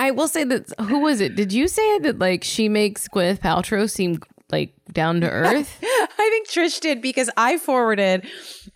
I 0.00 0.12
will 0.12 0.28
say 0.28 0.44
that 0.44 0.72
who 0.80 1.00
was 1.00 1.20
it? 1.20 1.36
Did 1.36 1.52
you 1.52 1.68
say 1.68 1.98
that 1.98 2.18
like 2.18 2.42
she 2.42 2.70
makes 2.70 3.06
Gwyneth 3.06 3.40
Paltrow 3.40 3.88
seem 3.88 4.20
like 4.50 4.72
down 4.92 5.20
to 5.20 5.28
earth? 5.30 5.78
I 5.82 6.28
think 6.30 6.48
Trish 6.48 6.80
did 6.80 7.02
because 7.02 7.28
I 7.36 7.58
forwarded. 7.58 8.26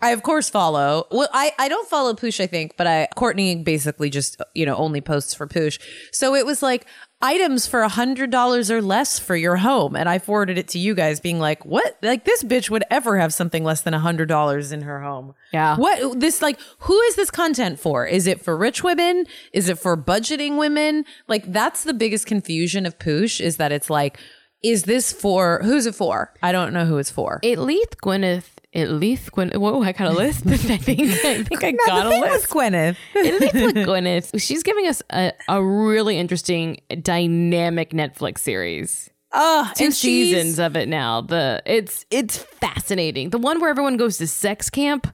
I 0.01 0.11
of 0.11 0.21
course 0.21 0.51
follow. 0.51 1.07
Well, 1.09 1.27
I 1.33 1.51
I 1.57 1.67
don't 1.67 1.89
follow 1.89 2.13
Poosh. 2.13 2.39
I 2.39 2.45
think, 2.45 2.77
but 2.77 2.85
I 2.85 3.07
Kourtney 3.17 3.63
basically 3.63 4.11
just 4.11 4.39
you 4.53 4.67
know 4.67 4.75
only 4.75 5.01
posts 5.01 5.33
for 5.33 5.47
Poosh. 5.47 5.79
So 6.11 6.35
it 6.35 6.45
was 6.45 6.61
like 6.61 6.85
items 7.25 7.65
for 7.65 7.81
a 7.81 7.89
hundred 7.89 8.29
dollars 8.29 8.69
or 8.69 8.81
less 8.81 9.17
for 9.17 9.35
your 9.35 9.57
home, 9.57 9.95
and 9.95 10.07
I 10.07 10.19
forwarded 10.19 10.57
it 10.57 10.67
to 10.69 10.79
you 10.79 10.93
guys, 10.93 11.19
being 11.19 11.39
like, 11.39 11.65
"What? 11.65 11.97
Like 12.01 12.23
this 12.23 12.43
bitch 12.43 12.69
would 12.69 12.83
ever 12.91 13.17
have 13.17 13.33
something 13.33 13.63
less 13.63 13.81
than 13.81 13.93
a 13.93 13.99
hundred 13.99 14.27
dollars 14.27 14.71
in 14.71 14.81
her 14.81 15.01
home? 15.01 15.33
Yeah. 15.51 15.75
What 15.77 16.19
this 16.19 16.41
like? 16.41 16.59
Who 16.79 16.99
is 17.01 17.15
this 17.15 17.31
content 17.31 17.79
for? 17.79 18.05
Is 18.05 18.27
it 18.27 18.41
for 18.41 18.55
rich 18.55 18.83
women? 18.83 19.25
Is 19.51 19.69
it 19.69 19.79
for 19.79 19.97
budgeting 19.97 20.57
women? 20.57 21.03
Like 21.27 21.51
that's 21.51 21.83
the 21.83 21.93
biggest 21.93 22.27
confusion 22.27 22.85
of 22.85 22.99
Poosh 22.99 23.41
is 23.41 23.57
that 23.57 23.71
it's 23.71 23.89
like. 23.89 24.19
Is 24.63 24.83
this 24.83 25.13
for 25.13 25.61
who's 25.63 25.85
it 25.85 25.93
for? 25.93 26.33
I 26.41 26.51
don't 26.51 26.73
know 26.73 26.85
who 26.85 26.97
it's 26.97 27.11
for. 27.11 27.39
At 27.43 27.59
least 27.59 27.97
Gwyneth. 28.03 28.54
At 28.75 28.89
least 28.91 29.31
Gwyneth. 29.31 29.55
Whoa, 29.55 29.81
I 29.81 29.93
got 29.93 30.11
a 30.11 30.13
list. 30.13 30.45
I 30.47 30.57
think. 30.57 30.99
I 30.99 31.43
think 31.43 31.63
I 31.63 31.71
got 31.71 32.05
a 32.07 32.09
list. 32.09 32.31
with 32.33 32.49
Gwyneth. 32.49 32.97
At 33.15 33.39
least 33.41 33.53
with 33.53 33.75
Gwyneth, 33.87 34.41
she's 34.41 34.63
giving 34.63 34.85
us 34.87 35.01
a, 35.11 35.31
a 35.47 35.63
really 35.63 36.17
interesting, 36.17 36.81
dynamic 37.01 37.91
Netflix 37.91 38.39
series. 38.39 39.09
Oh, 39.31 39.69
Two 39.75 39.91
seasons 39.91 40.59
of 40.59 40.75
it 40.75 40.87
now. 40.89 41.21
The 41.21 41.61
it's 41.65 42.05
it's 42.11 42.37
fascinating. 42.37 43.29
The 43.29 43.37
one 43.37 43.59
where 43.61 43.69
everyone 43.69 43.97
goes 43.97 44.17
to 44.17 44.27
sex 44.27 44.69
camp. 44.69 45.07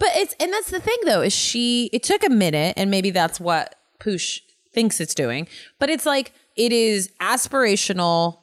But 0.00 0.10
it's 0.14 0.34
and 0.40 0.52
that's 0.52 0.70
the 0.70 0.80
thing 0.80 0.96
though 1.04 1.20
is 1.22 1.34
she. 1.34 1.90
It 1.92 2.02
took 2.02 2.24
a 2.24 2.30
minute, 2.30 2.74
and 2.76 2.90
maybe 2.90 3.10
that's 3.10 3.38
what 3.38 3.74
Poosh 4.00 4.40
thinks 4.72 5.00
it's 5.00 5.14
doing. 5.14 5.46
But 5.78 5.90
it's 5.90 6.06
like 6.06 6.32
it 6.56 6.72
is 6.72 7.10
aspirational, 7.20 8.38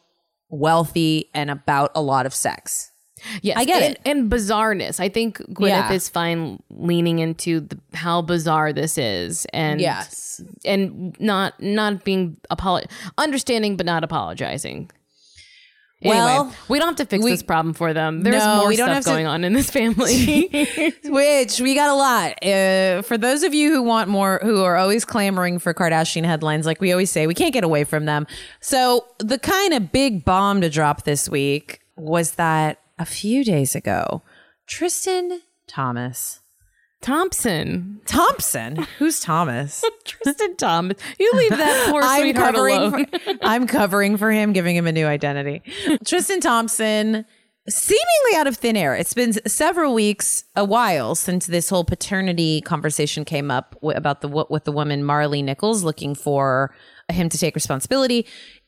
wealthy, 0.49 1.29
and 1.33 1.49
about 1.49 1.91
a 1.95 2.01
lot 2.01 2.25
of 2.25 2.33
sex. 2.33 2.91
Yes, 3.41 3.57
I 3.57 3.65
get 3.65 3.81
and, 3.83 3.93
it. 3.95 4.01
And 4.05 4.31
bizarreness. 4.31 4.99
I 4.99 5.09
think 5.09 5.37
Gwyneth 5.53 5.67
Yeah. 5.69 5.91
is 5.93 6.09
fine 6.09 6.61
leaning 6.69 7.19
into 7.19 7.61
the, 7.61 7.77
how 7.93 8.21
bizarre 8.21 8.73
this 8.73 8.97
is, 8.97 9.45
and 9.53 9.79
Yes. 9.81 10.41
and 10.63 11.15
not 11.19 11.61
not 11.61 12.03
being 12.03 12.37
apolo- 12.51 12.85
understanding 13.17 13.77
but 13.77 13.85
not 13.85 14.03
apologizing. 14.03 14.89
Anyway, 16.01 16.17
Well, 16.17 16.55
we 16.67 16.77
don't 16.77 16.89
have 16.89 16.95
to 16.97 17.05
fix 17.05 17.23
we- 17.23 17.31
this 17.31 17.41
problem 17.41 17.73
for 17.73 17.93
them. 17.93 18.21
There's 18.21 18.43
No, 18.43 18.57
more 18.57 18.67
we 18.67 18.75
don't 18.75 18.87
stuff 18.87 18.95
have 18.95 19.03
to- 19.05 19.09
going 19.11 19.25
on 19.27 19.43
in 19.43 19.53
this 19.53 19.71
family. 19.71 20.49
Which 21.05 21.59
we 21.61 21.73
got 21.73 21.89
a 21.89 21.93
lot. 21.95 22.45
Uh, 22.45 23.01
for 23.01 23.17
those 23.17 23.41
of 23.43 23.53
you 23.55 23.71
who 23.73 23.81
want 23.81 24.09
more, 24.09 24.39
who 24.43 24.61
are 24.61 24.75
always 24.75 25.03
clamoring 25.05 25.57
for 25.57 25.73
Kardashian 25.73 26.25
headlines, 26.25 26.65
like 26.65 26.81
we 26.81 26.91
always 26.91 27.09
say, 27.09 27.25
we 27.27 27.33
can't 27.33 27.53
get 27.53 27.63
away 27.63 27.85
from 27.85 28.05
them. 28.05 28.27
So 28.59 29.05
the 29.19 29.39
kind 29.39 29.73
of 29.73 29.91
big 29.91 30.25
bomb 30.25 30.61
to 30.61 30.69
drop 30.69 31.05
this 31.05 31.27
week 31.29 31.79
was 31.95 32.31
that 32.31 32.79
a 32.97 33.05
few 33.05 33.43
days 33.43 33.75
ago, 33.75 34.21
Tristan 34.67 35.41
Thomas. 35.67 36.39
Thompson, 37.01 38.01
Thompson? 38.05 38.87
Who's 38.97 39.19
Thomas? 39.19 39.83
Tristan 40.05 40.55
Thomas, 40.55 40.97
you 41.19 41.31
leave 41.35 41.51
that 41.51 41.89
poor 41.91 42.01
I'm 42.03 42.21
sweetheart 42.21 42.55
alone. 42.55 43.05
For, 43.05 43.33
I'm 43.43 43.67
covering 43.67 44.17
for 44.17 44.31
him, 44.31 44.53
giving 44.53 44.75
him 44.75 44.87
a 44.87 44.91
new 44.91 45.05
identity. 45.05 45.61
Tristan 46.03 46.39
Thompson, 46.39 47.25
seemingly 47.69 48.37
out 48.37 48.47
of 48.47 48.57
thin 48.57 48.75
air. 48.75 48.95
It's 48.95 49.13
been 49.13 49.33
several 49.47 49.93
weeks, 49.93 50.45
a 50.55 50.65
while 50.65 51.13
since 51.13 51.45
this 51.45 51.69
whole 51.69 51.83
paternity 51.83 52.61
conversation 52.61 53.23
came 53.23 53.51
up 53.51 53.75
about 53.83 54.21
the 54.21 54.27
what 54.27 54.49
with 54.49 54.63
the 54.63 54.71
woman 54.71 55.03
Maralee 55.03 55.43
Nichols 55.43 55.83
looking 55.83 56.15
for 56.15 56.73
him 57.09 57.29
to 57.29 57.37
take 57.37 57.53
responsibility. 57.53 58.25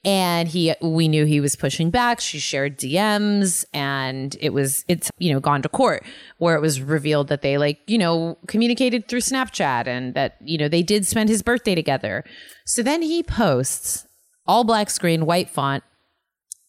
And 0.07 0.47
he, 0.47 0.73
we 0.81 1.09
knew 1.09 1.25
he 1.25 1.41
was 1.41 1.57
pushing 1.57 1.89
back. 1.89 2.21
She 2.21 2.39
shared 2.39 2.77
DMs, 2.77 3.65
and 3.73 4.37
it 4.39 4.53
was, 4.53 4.85
it's 4.87 5.11
you 5.17 5.33
know, 5.33 5.41
gone 5.41 5.61
to 5.63 5.67
court 5.67 6.05
where 6.37 6.55
it 6.55 6.61
was 6.61 6.79
revealed 6.81 7.27
that 7.27 7.41
they 7.41 7.57
like, 7.57 7.79
you 7.87 7.97
know, 7.97 8.37
communicated 8.47 9.09
through 9.09 9.19
Snapchat, 9.19 9.85
and 9.85 10.13
that 10.13 10.37
you 10.39 10.57
know 10.57 10.69
they 10.69 10.81
did 10.81 11.05
spend 11.05 11.27
his 11.27 11.41
birthday 11.41 11.75
together. 11.75 12.23
So 12.65 12.81
then 12.81 13.01
he 13.01 13.21
posts 13.21 14.07
all 14.47 14.63
black 14.63 14.89
screen, 14.89 15.25
white 15.25 15.49
font. 15.49 15.83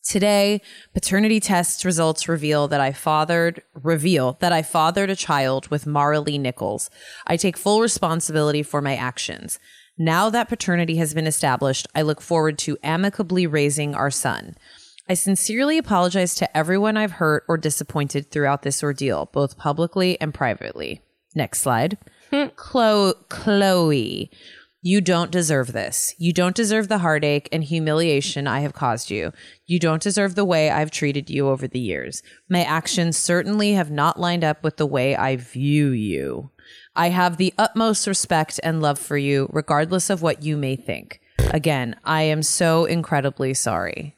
Today, 0.02 0.60
paternity 0.92 1.38
test 1.38 1.84
results 1.84 2.28
reveal 2.28 2.66
that 2.66 2.80
I 2.80 2.92
fathered 2.92 3.62
reveal 3.74 4.36
that 4.40 4.52
I 4.52 4.62
fathered 4.62 5.10
a 5.10 5.16
child 5.16 5.68
with 5.68 5.84
Maralee 5.84 6.40
Nichols. 6.40 6.90
I 7.28 7.36
take 7.36 7.56
full 7.56 7.82
responsibility 7.82 8.64
for 8.64 8.82
my 8.82 8.96
actions. 8.96 9.60
Now 9.98 10.30
that 10.30 10.48
paternity 10.48 10.96
has 10.96 11.12
been 11.12 11.26
established, 11.26 11.88
I 11.92 12.02
look 12.02 12.20
forward 12.20 12.56
to 12.58 12.78
amicably 12.84 13.48
raising 13.48 13.96
our 13.96 14.12
son. 14.12 14.56
I 15.08 15.14
sincerely 15.14 15.76
apologize 15.76 16.36
to 16.36 16.56
everyone 16.56 16.96
I've 16.96 17.12
hurt 17.12 17.44
or 17.48 17.56
disappointed 17.56 18.30
throughout 18.30 18.62
this 18.62 18.82
ordeal, 18.82 19.28
both 19.32 19.58
publicly 19.58 20.20
and 20.20 20.32
privately. 20.32 21.02
Next 21.34 21.62
slide. 21.62 21.98
Hmm. 22.30 22.48
Khloé, 22.56 23.14
Khloé, 23.28 24.28
you 24.88 25.02
don't 25.02 25.30
deserve 25.30 25.74
this. 25.74 26.14
You 26.16 26.32
don't 26.32 26.56
deserve 26.56 26.88
the 26.88 26.96
heartache 26.96 27.46
and 27.52 27.62
humiliation 27.62 28.46
I 28.46 28.60
have 28.60 28.72
caused 28.72 29.10
you. 29.10 29.34
You 29.66 29.78
don't 29.78 30.00
deserve 30.00 30.34
the 30.34 30.46
way 30.46 30.70
I've 30.70 30.90
treated 30.90 31.28
you 31.28 31.48
over 31.48 31.68
the 31.68 31.78
years. 31.78 32.22
My 32.48 32.64
actions 32.64 33.18
certainly 33.18 33.74
have 33.74 33.90
not 33.90 34.18
lined 34.18 34.44
up 34.44 34.64
with 34.64 34.78
the 34.78 34.86
way 34.86 35.14
I 35.14 35.36
view 35.36 35.88
you. 35.88 36.52
I 36.96 37.10
have 37.10 37.36
the 37.36 37.52
utmost 37.58 38.06
respect 38.06 38.60
and 38.62 38.80
love 38.80 38.98
for 38.98 39.18
you, 39.18 39.50
regardless 39.52 40.08
of 40.08 40.22
what 40.22 40.42
you 40.42 40.56
may 40.56 40.74
think. 40.74 41.20
Again, 41.38 41.94
I 42.02 42.22
am 42.22 42.42
so 42.42 42.86
incredibly 42.86 43.52
sorry. 43.52 44.16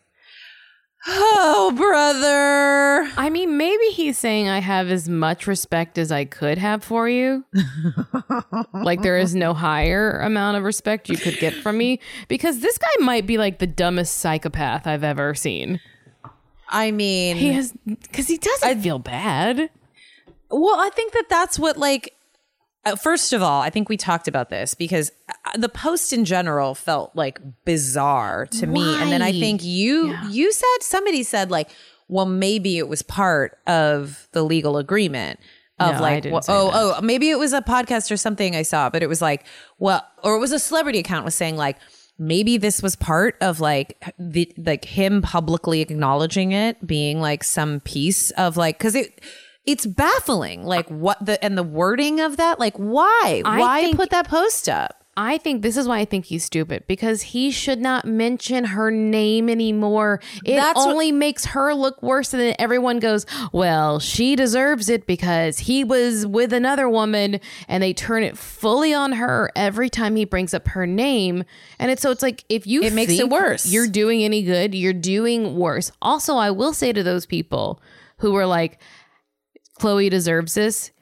Oh, 1.07 1.73
brother. 1.77 3.11
I 3.17 3.31
mean, 3.31 3.57
maybe 3.57 3.87
he's 3.87 4.19
saying 4.19 4.49
I 4.49 4.59
have 4.59 4.89
as 4.91 5.09
much 5.09 5.47
respect 5.47 5.97
as 5.97 6.13
I 6.13 6.27
could 6.27 6.59
have 6.59 6.85
for 6.85 7.09
you. 7.09 7.45
like 8.75 9.03
there 9.03 9.17
is 9.17 9.35
no 9.35 9.55
higher 9.55 10.19
amount 10.21 10.59
of 10.59 10.65
respect 10.65 11.09
you 11.09 11.17
could 11.17 11.39
get 11.39 11.55
from 11.55 11.79
me 11.79 12.01
because 12.29 12.61
this 12.61 12.77
guy 12.77 13.05
might 13.05 13.27
be 13.27 13.39
like 13.39 13.59
the 13.59 13.67
dumbest 13.67 14.19
psychopath 14.19 14.87
I've 14.87 15.05
ever 15.05 15.35
seen. 15.35 15.81
I 16.69 16.91
mean, 16.91 17.37
He 17.37 17.53
has 17.53 17.73
because 17.87 18.29
he 18.29 18.37
doesn't 18.37 18.69
I, 18.69 18.81
feel 18.81 18.99
bad. 18.99 19.71
Well, 20.51 20.79
I 20.79 20.91
think 20.91 21.13
that 21.15 21.29
that's 21.29 21.59
what 21.59 21.77
like. 21.77 22.15
Uh, 22.85 22.97
first 22.97 23.33
of 23.35 23.43
all, 23.43 23.61
I 23.61 23.69
think 23.69 23.89
we 23.89 23.97
talked 23.97 24.27
about 24.27 24.49
this 24.49 24.75
because 24.75 25.13
uh, 25.29 25.59
the 25.59 25.69
post 25.69 26.13
in 26.13 26.25
general 26.25 26.75
felt 26.75 27.15
like 27.15 27.39
bizarre 27.67 28.47
to 28.47 28.67
me, 28.67 28.95
and 28.97 29.13
then 29.13 29.21
I 29.21 29.33
think 29.33 29.63
you 29.63 30.17
you 30.31 30.51
said 30.51 30.67
somebody 30.81 31.23
said 31.23 31.51
like, 31.51 31.71
well, 32.09 32.27
maybe 32.27 32.79
it 32.79 32.89
was 32.89 33.03
part 33.03 33.59
of 33.67 34.29
the 34.33 34.43
legal 34.43 34.79
agreement 34.79 35.39
of 35.79 35.97
No, 35.97 36.01
like, 36.01 36.25
well, 36.25 36.43
oh, 36.49 36.71
that. 36.71 36.99
oh, 36.99 37.01
maybe 37.03 37.29
it 37.31 37.39
was 37.39 37.53
a 37.53 37.61
podcast 37.61 38.11
or 38.11 38.17
something 38.17 38.57
I 38.57 38.63
saw, 38.63 38.89
but 38.89 39.03
it 39.03 39.09
was 39.09 39.21
like, 39.23 39.47
well, 39.79 40.07
or 40.23 40.35
it 40.35 40.39
was 40.39 40.53
a 40.53 40.59
celebrity 40.59 40.99
account 40.99 41.25
was 41.25 41.35
saying 41.35 41.57
like. 41.57 41.77
Maybe 42.23 42.59
this 42.59 42.83
was 42.83 42.97
part 42.97 43.39
of 43.41 43.61
like 43.61 43.97
the 44.19 44.53
like 44.59 44.85
him 44.85 45.23
publicly 45.23 45.81
acknowledging 45.81 46.53
it 46.53 46.87
being 46.87 47.19
like 47.19 47.43
some 47.43 47.81
piece 47.81 48.31
of 48.33 48.59
like 48.59 48.77
because 48.77 48.95
it 48.95 49.23
it's 49.67 49.87
baffling 49.87 50.65
like 50.65 50.89
what 50.89 51.25
the 51.25 51.43
and 51.45 51.57
the 51.57 51.63
wording 51.63 52.19
of 52.21 52.37
that 52.39 52.59
like 52.59 52.77
why 52.77 53.43
I 53.45 53.59
why 53.59 53.83
think- 53.85 53.97
put 53.97 54.11
that 54.11 54.27
post 54.29 54.69
up 54.69 54.97
I 55.17 55.37
think 55.39 55.61
this 55.63 55.77
is 55.77 55.87
why 55.89 55.99
I 55.99 56.05
think 56.07 56.27
he's 56.27 56.45
stupid 56.45 56.85
because 56.87 57.21
he 57.21 57.51
should 57.51 57.81
not 57.81 58.07
mention 58.07 58.65
her 58.65 58.91
name 58.91 59.51
anymore. 59.51 60.21
It 60.47 60.57
That's 60.57 60.77
what- 60.79 60.89
only 60.89 61.13
makes 61.13 61.47
her 61.47 61.75
look 61.75 62.01
worse, 62.03 62.33
and 62.33 62.41
then 62.41 62.55
everyone 62.59 63.01
goes, 63.01 63.27
"Well, 63.53 63.99
she 63.99 64.35
deserves 64.35 64.89
it 64.89 65.07
because 65.07 65.59
he 65.59 65.83
was 65.85 66.27
with 66.27 66.55
another 66.55 66.89
woman," 66.89 67.41
and 67.69 67.83
they 67.83 67.93
turn 67.93 68.23
it 68.23 68.39
fully 68.39 68.95
on 68.95 69.13
her 69.13 69.51
every 69.57 69.91
time 69.91 70.17
he 70.17 70.25
brings 70.25 70.55
up 70.55 70.69
her 70.69 70.87
name. 70.87 71.45
And 71.79 71.91
it's 71.91 72.01
so 72.01 72.11
it's 72.13 72.23
like 72.23 72.45
if 72.49 72.67
you 72.67 72.83
It 72.83 72.95
makes 72.95 73.13
it 73.19 73.29
worse. 73.29 73.67
You're 73.67 73.89
doing 73.89 74.23
any 74.23 74.43
good, 74.43 74.75
you're 74.75 74.95
doing 74.95 75.57
worse. 75.57 75.91
Also, 76.01 76.37
I 76.37 76.51
will 76.53 76.73
say 76.73 76.93
to 76.95 77.03
those 77.03 77.27
people 77.27 77.83
who 78.19 78.31
were 78.33 78.47
like, 78.47 78.79
"Khloé 79.81 80.11
deserves 80.11 80.55
this." 80.55 80.93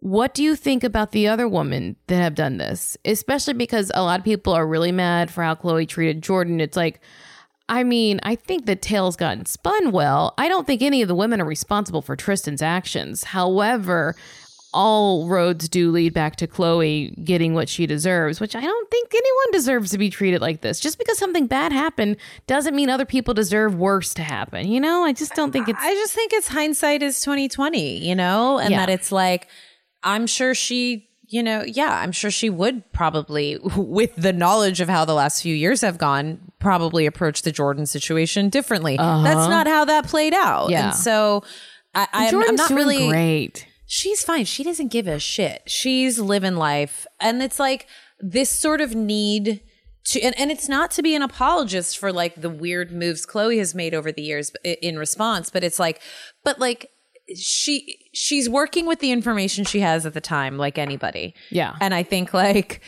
What 0.00 0.32
do 0.32 0.44
you 0.44 0.54
think 0.54 0.84
about 0.84 1.10
the 1.10 1.26
other 1.26 1.48
women 1.48 1.96
that 2.06 2.22
have 2.22 2.36
done 2.36 2.58
this? 2.58 2.96
Especially 3.04 3.54
because 3.54 3.90
a 3.94 4.02
lot 4.02 4.20
of 4.20 4.24
people 4.24 4.52
are 4.52 4.66
really 4.66 4.92
mad 4.92 5.28
for 5.28 5.42
how 5.42 5.56
Khloé 5.56 5.88
treated 5.88 6.22
Jordyn. 6.22 6.60
It's 6.60 6.76
like, 6.76 7.00
I 7.68 7.82
mean, 7.82 8.20
I 8.22 8.36
think 8.36 8.64
the 8.64 8.76
tale's 8.76 9.16
gotten 9.16 9.44
spun 9.44 9.90
well. 9.90 10.34
I 10.38 10.48
don't 10.48 10.66
think 10.66 10.82
any 10.82 11.02
of 11.02 11.08
the 11.08 11.16
women 11.16 11.40
are 11.40 11.44
responsible 11.44 12.00
for 12.00 12.14
Tristan's 12.14 12.62
actions. 12.62 13.24
However, 13.24 14.14
all 14.74 15.26
roads 15.28 15.68
do 15.68 15.90
lead 15.90 16.12
back 16.12 16.36
to 16.36 16.46
Khloé 16.46 17.24
getting 17.24 17.54
what 17.54 17.68
she 17.70 17.86
deserves, 17.86 18.38
which 18.38 18.54
I 18.54 18.60
don't 18.60 18.90
think 18.90 19.14
anyone 19.14 19.50
deserves 19.52 19.90
to 19.92 19.98
be 19.98 20.10
treated 20.10 20.40
like 20.42 20.60
this. 20.60 20.78
Just 20.78 20.98
because 20.98 21.16
something 21.18 21.46
bad 21.46 21.72
happened 21.72 22.16
doesn't 22.46 22.76
mean 22.76 22.90
other 22.90 23.06
people 23.06 23.32
deserve 23.32 23.74
worse 23.74 24.12
to 24.14 24.22
happen. 24.22 24.68
You 24.68 24.80
know, 24.80 25.04
I 25.04 25.12
just 25.14 25.34
don't 25.34 25.52
think 25.52 25.68
it's 25.68 25.78
i 25.82 25.94
just 25.94 26.12
think 26.12 26.32
it's 26.34 26.48
hindsight 26.48 27.02
is 27.02 27.20
2020 27.22 27.98
you 28.06 28.14
know 28.14 28.58
and 28.58 28.70
Yeah. 28.70 28.78
that 28.86 28.90
it's 28.90 29.10
like 29.10 29.48
i'm 30.02 30.26
sure 30.26 30.54
she 30.54 31.08
you 31.28 31.42
know 31.42 31.62
yeah 31.66 32.00
i'm 32.00 32.12
sure 32.12 32.30
she 32.30 32.48
would 32.50 32.90
probably 32.92 33.58
with 33.76 34.14
the 34.16 34.32
knowledge 34.32 34.80
of 34.80 34.88
how 34.88 35.04
the 35.04 35.14
last 35.14 35.42
few 35.42 35.54
years 35.54 35.80
have 35.80 35.98
gone 35.98 36.38
probably 36.58 37.06
approach 37.06 37.42
the 37.42 37.52
jordyn 37.52 37.86
situation 37.86 38.48
differently 38.48 38.96
that's 38.96 39.48
not 39.48 39.66
how 39.66 39.84
that 39.84 40.06
played 40.06 40.34
out 40.34 40.64
Uh-huh. 40.64 40.70
Yeah. 40.72 40.86
and 40.88 40.96
so 40.96 41.42
I, 41.94 42.06
I'm, 42.12 42.42
I'm 42.42 42.54
not 42.56 42.70
really 42.70 43.08
great. 43.08 43.66
She's 43.90 44.22
fine. 44.22 44.44
She 44.44 44.62
doesn't 44.62 44.92
give 44.92 45.06
a 45.08 45.18
shit. 45.18 45.62
She's 45.66 46.18
living 46.18 46.56
life. 46.56 47.06
And 47.20 47.42
it's 47.42 47.58
like 47.58 47.86
this 48.20 48.50
sort 48.50 48.82
of 48.82 48.94
need 48.94 49.62
to, 50.04 50.20
and, 50.20 50.38
and 50.38 50.50
it's 50.50 50.68
not 50.68 50.90
to 50.92 51.02
be 51.02 51.14
an 51.16 51.22
apologist 51.22 51.96
for 51.98 52.12
like 52.12 52.34
the 52.40 52.50
weird 52.50 52.92
moves 52.92 53.24
Khloé 53.26 53.58
has 53.58 53.74
made 53.74 53.94
over 53.94 54.12
the 54.12 54.22
years 54.22 54.52
in 54.62 54.98
response, 54.98 55.48
but 55.50 55.64
it's 55.64 55.78
like, 55.78 56.00
but 56.44 56.58
like, 56.58 56.90
she 57.36 57.98
she's 58.14 58.48
working 58.48 58.86
with 58.86 59.00
the 59.00 59.10
information 59.10 59.62
she 59.64 59.80
has 59.80 60.06
at 60.06 60.14
the 60.14 60.20
time 60.20 60.56
like 60.56 60.78
anybody 60.78 61.34
Yeah. 61.50 61.76
and 61.78 61.92
i 61.92 62.02
think 62.02 62.32
like 62.32 62.80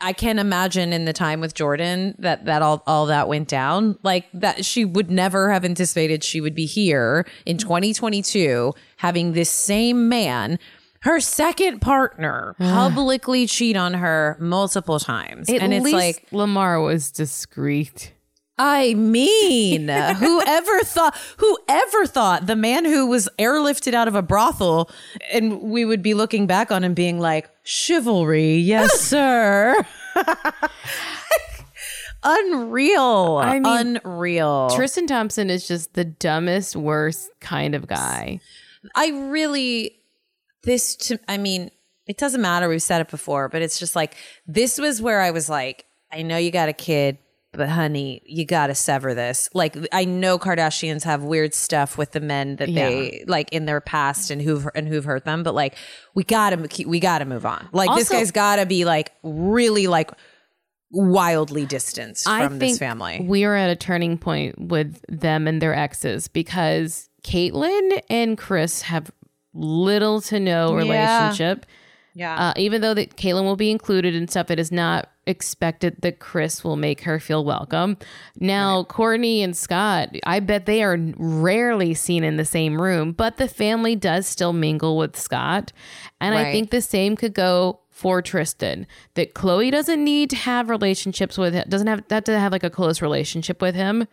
I 0.00 0.12
can 0.12 0.38
imagine 0.38 0.92
in 0.92 1.04
the 1.04 1.12
time 1.12 1.40
with 1.40 1.54
Jordyn 1.54 2.14
that 2.18 2.44
that 2.44 2.62
all 2.62 2.82
all 2.86 3.06
that 3.06 3.28
went 3.28 3.48
down 3.48 3.98
like 4.02 4.26
that 4.32 4.64
she 4.64 4.84
would 4.84 5.10
never 5.10 5.50
have 5.52 5.64
anticipated 5.64 6.22
she 6.22 6.40
would 6.40 6.54
be 6.54 6.66
here 6.66 7.26
in 7.44 7.58
2022 7.58 8.72
having 8.96 9.32
this 9.32 9.50
same 9.50 10.08
man 10.08 10.58
her 11.00 11.20
second 11.20 11.80
partner 11.80 12.54
publicly 12.58 13.46
cheat 13.46 13.76
on 13.76 13.94
her 13.94 14.36
multiple 14.40 14.98
times 15.00 15.48
At 15.48 15.62
and 15.62 15.74
it's 15.74 15.84
least 15.84 15.94
like 15.94 16.26
Lamar 16.32 16.80
was 16.80 17.10
discreet. 17.10 18.12
I 18.58 18.94
mean, 18.94 19.88
whoever 19.88 20.80
thought 20.84 21.16
whoever 21.36 22.06
thought 22.06 22.46
the 22.46 22.56
man 22.56 22.84
who 22.84 23.06
was 23.06 23.28
airlifted 23.38 23.94
out 23.94 24.08
of 24.08 24.14
a 24.14 24.22
brothel 24.22 24.90
and 25.32 25.62
we 25.62 25.84
would 25.84 26.02
be 26.02 26.14
looking 26.14 26.46
back 26.46 26.72
on 26.72 26.82
him 26.82 26.94
being 26.94 27.20
like, 27.20 27.48
chivalry, 27.62 28.56
yes, 28.56 29.00
sir. 29.00 29.86
unreal. 32.24 33.38
I 33.42 33.60
mean, 33.60 33.96
unreal. 33.98 34.70
Tristan 34.74 35.06
Thompson 35.06 35.50
is 35.50 35.68
just 35.68 35.94
the 35.94 36.04
dumbest, 36.04 36.74
worst 36.76 37.30
kind 37.40 37.74
of 37.74 37.86
guy. 37.86 38.40
I 38.94 39.08
really 39.30 40.00
this 40.62 40.96
to 40.96 41.18
I 41.28 41.38
mean, 41.38 41.70
it 42.06 42.16
doesn't 42.18 42.40
matter. 42.40 42.68
We've 42.68 42.82
said 42.82 43.00
it 43.00 43.08
before, 43.08 43.48
but 43.48 43.62
it's 43.62 43.78
just 43.78 43.94
like 43.94 44.16
this 44.46 44.78
was 44.78 45.00
where 45.00 45.20
I 45.20 45.30
was 45.30 45.48
like, 45.48 45.84
I 46.10 46.22
know 46.22 46.36
you 46.38 46.50
got 46.50 46.68
a 46.68 46.72
kid, 46.72 47.18
but 47.52 47.68
honey, 47.68 48.22
you 48.26 48.44
got 48.44 48.66
to 48.66 48.74
sever 48.74 49.14
this. 49.14 49.48
Like 49.54 49.76
I 49.92 50.04
know 50.04 50.38
Kardashians 50.38 51.04
have 51.04 51.24
weird 51.24 51.54
stuff 51.54 51.96
with 51.96 52.12
the 52.12 52.20
men 52.20 52.56
that 52.56 52.72
they 52.72 53.24
like 53.26 53.52
in 53.52 53.64
their 53.64 53.80
past 53.80 54.30
and 54.30 54.40
who've 54.40 54.68
and 54.74 54.86
who've 54.86 55.04
hurt 55.04 55.24
them, 55.24 55.42
but 55.42 55.54
like 55.54 55.76
we 56.14 56.24
got 56.24 56.50
to 56.50 56.86
we 56.86 57.00
got 57.00 57.18
to 57.18 57.24
move 57.24 57.46
on. 57.46 57.68
Like 57.72 57.94
this 57.96 58.08
guy's 58.08 58.30
got 58.30 58.56
to 58.56 58.66
be 58.66 58.84
like 58.84 59.12
really 59.22 59.86
like 59.86 60.10
wildly 60.90 61.66
distanced 61.66 62.24
from 62.24 62.32
I 62.32 62.48
this 62.48 62.78
family. 62.78 63.20
we 63.22 63.44
are 63.44 63.54
at 63.54 63.70
a 63.70 63.76
turning 63.76 64.16
point 64.18 64.58
with 64.58 65.02
them 65.08 65.46
and 65.46 65.60
their 65.60 65.74
exes 65.74 66.28
because 66.28 67.08
Caitlyn 67.24 68.00
and 68.08 68.38
Kris 68.38 68.82
have 68.82 69.10
little 69.52 70.20
to 70.22 70.40
no 70.40 70.74
relationship. 70.74 71.66
yeah. 71.68 71.74
Uh, 72.36 72.52
even 72.56 72.80
though 72.80 72.94
that 72.94 73.16
Caitlyn 73.16 73.44
will 73.44 73.56
be 73.56 73.70
included 73.70 74.14
and 74.14 74.28
stuff, 74.30 74.50
it 74.50 74.58
is 74.58 74.72
not 74.72 75.08
expected 75.26 75.96
that 76.00 76.18
Kris 76.18 76.64
will 76.64 76.76
make 76.76 77.02
her 77.02 77.20
feel 77.20 77.44
welcome. 77.44 77.96
Now, 78.40 78.84
Kourtney 78.84 79.44
and 79.44 79.56
Scott, 79.56 80.16
I 80.24 80.40
bet 80.40 80.66
they 80.66 80.82
are 80.82 80.98
rarely 81.16 81.94
seen 81.94 82.24
in 82.24 82.36
the 82.36 82.44
same 82.44 82.80
room, 82.80 83.12
but 83.12 83.36
the 83.36 83.46
family 83.46 83.94
does 83.94 84.26
still 84.26 84.52
mingle 84.52 84.96
with 84.96 85.16
Scott. 85.16 85.72
And 86.20 86.34
I 86.34 86.50
think 86.52 86.70
the 86.70 86.80
same 86.80 87.14
could 87.14 87.34
go 87.34 87.80
for 87.90 88.22
Tristan. 88.22 88.86
That 89.14 89.34
Khloé 89.34 89.70
doesn't 89.70 90.02
need 90.02 90.30
to 90.30 90.36
have 90.36 90.70
relationships 90.70 91.36
with 91.36 91.52
him, 91.52 91.64
doesn't 91.68 91.86
have 91.86 92.06
that 92.08 92.24
to 92.24 92.38
have 92.38 92.52
like 92.52 92.64
a 92.64 92.70
close 92.70 93.02
relationship 93.02 93.60
with 93.60 93.74
him. 93.74 94.06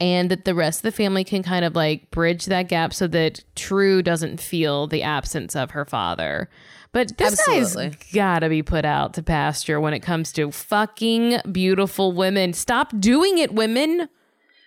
And 0.00 0.30
that 0.30 0.44
the 0.44 0.54
rest 0.54 0.78
of 0.78 0.82
the 0.84 0.92
family 0.92 1.24
can 1.24 1.42
kind 1.42 1.64
of 1.64 1.74
like 1.74 2.10
bridge 2.12 2.44
that 2.46 2.68
gap 2.68 2.94
so 2.94 3.08
that 3.08 3.42
True 3.56 4.00
doesn't 4.00 4.40
feel 4.40 4.86
the 4.86 5.02
absence 5.02 5.56
of 5.56 5.72
her 5.72 5.84
father. 5.84 6.48
But 6.92 7.18
this 7.18 7.32
Absolutely. 7.32 7.88
guy's 7.90 8.12
gotta 8.12 8.48
be 8.48 8.62
put 8.62 8.84
out 8.84 9.14
to 9.14 9.22
pasture 9.22 9.80
when 9.80 9.94
it 9.94 10.00
comes 10.00 10.32
to 10.32 10.52
fucking 10.52 11.40
beautiful 11.50 12.12
women. 12.12 12.52
Stop 12.52 12.92
doing 12.98 13.38
it, 13.38 13.52
women. 13.52 14.08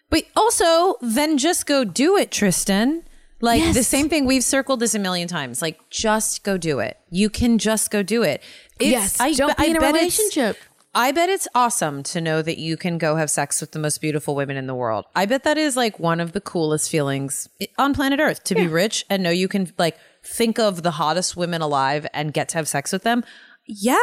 But 0.10 0.26
also, 0.36 0.96
then 1.02 1.38
just 1.38 1.65
go 1.65 1.86
do 1.86 2.17
it, 2.17 2.32
Tristan. 2.32 3.04
Like 3.39 3.74
the 3.74 3.84
same 3.84 4.08
thing, 4.08 4.26
we've 4.26 4.44
circled 4.44 4.82
this 4.82 4.94
a 4.94 5.00
million 5.00 5.28
times. 5.28 5.62
Like, 5.63 5.80
just 5.89 6.44
go 6.44 6.58
do 6.58 6.80
it. 6.80 7.00
You 7.10 7.30
can 7.30 7.58
just 7.58 7.89
go 7.89 8.04
do 8.04 8.22
it. 8.22 8.44
It's, 8.80 9.20
Yes, 9.20 9.38
don't 9.38 9.58
be 9.58 9.72
in 9.72 9.78
a 9.78 9.80
relationship. 9.80 10.58
I 10.93 11.12
bet 11.13 11.30
it's 11.30 11.47
awesome 11.56 12.04
to 12.04 12.19
know 12.19 12.41
that 12.41 12.58
you 12.58 12.75
can 12.75 12.97
go 12.97 13.15
have 13.15 13.30
sex 13.30 13.62
with 13.62 13.71
the 13.71 13.80
most 13.80 14.01
beautiful 14.01 14.36
women 14.36 14.58
in 14.58 14.67
the 14.67 14.75
world. 14.75 15.06
I 15.15 15.25
bet 15.25 15.43
that 15.45 15.58
is 15.58 15.77
like 15.77 15.99
one 15.99 16.19
of 16.19 16.34
the 16.34 16.41
coolest 16.41 16.89
feelings 16.89 17.47
on 17.77 17.93
planet 17.93 18.19
Earth 18.19 18.43
to 18.45 18.56
be 18.56 18.67
rich 18.67 19.06
and 19.10 19.23
know 19.23 19.30
you 19.30 19.47
can 19.47 19.71
like 19.77 19.97
think 20.23 20.60
of 20.60 20.84
the 20.84 20.91
hottest 20.91 21.38
women 21.38 21.62
alive 21.62 22.06
and 22.13 22.34
get 22.34 22.49
to 22.49 22.58
have 22.58 22.67
sex 22.67 22.91
with 22.91 23.04
them. 23.04 23.23
Yeah, 23.65 23.97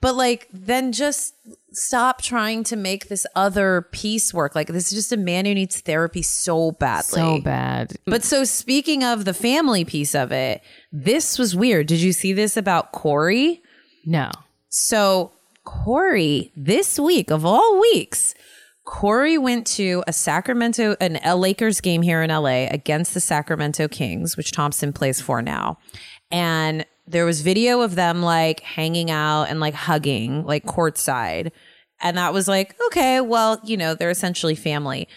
but 0.00 0.14
like 0.14 0.46
then 0.52 0.92
just 0.92 1.34
stop 1.72 2.22
trying 2.22 2.62
to 2.64 2.76
make 2.76 3.08
this 3.08 3.26
other 3.34 3.88
piece 3.90 4.32
work. 4.32 4.54
Like 4.54 4.68
this 4.68 4.86
is 4.86 4.92
just 4.92 5.12
a 5.12 5.16
man 5.16 5.46
who 5.46 5.54
needs 5.54 5.80
therapy 5.80 6.22
so 6.22 6.70
badly. 6.72 7.20
So 7.20 7.40
bad. 7.40 7.96
But 8.04 8.22
so 8.22 8.44
speaking 8.44 9.02
of 9.02 9.24
the 9.24 9.34
family 9.34 9.84
piece 9.84 10.14
of 10.14 10.30
it, 10.30 10.62
this 10.92 11.40
was 11.40 11.56
weird. 11.56 11.88
Did 11.88 12.00
you 12.00 12.12
see 12.12 12.32
this 12.32 12.56
about 12.56 12.92
Corey? 12.92 13.62
No. 14.06 14.30
So 14.68 15.32
Corey, 15.64 16.52
this 16.56 16.98
week 16.98 17.30
of 17.30 17.44
all 17.44 17.80
weeks, 17.80 18.34
Corey 18.84 19.38
went 19.38 19.66
to 19.66 20.04
a 20.06 20.12
Sacramento, 20.12 20.94
an 21.00 21.16
L 21.16 21.38
Lakers 21.38 21.80
game 21.80 22.02
here 22.02 22.22
in 22.22 22.30
LA 22.30 22.66
against 22.70 23.14
the 23.14 23.20
Sacramento 23.20 23.88
Kings, 23.88 24.36
which 24.36 24.52
Thompson 24.52 24.92
plays 24.92 25.20
for 25.20 25.40
now. 25.40 25.78
And 26.30 26.84
there 27.06 27.24
was 27.24 27.40
video 27.40 27.80
of 27.80 27.94
them 27.94 28.22
like 28.22 28.60
hanging 28.60 29.10
out 29.10 29.44
and 29.44 29.60
like 29.60 29.74
hugging, 29.74 30.44
like 30.44 30.64
courtside. 30.64 31.50
And 32.00 32.18
that 32.18 32.32
was 32.34 32.46
like, 32.46 32.76
okay, 32.86 33.20
well, 33.20 33.60
you 33.64 33.76
know, 33.76 33.94
they're 33.94 34.10
essentially 34.10 34.54
family. 34.54 35.08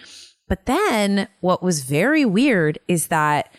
But 0.47 0.65
then 0.65 1.27
what 1.41 1.61
was 1.61 1.83
very 1.83 2.23
weird 2.23 2.79
is 2.87 3.07
that 3.07 3.53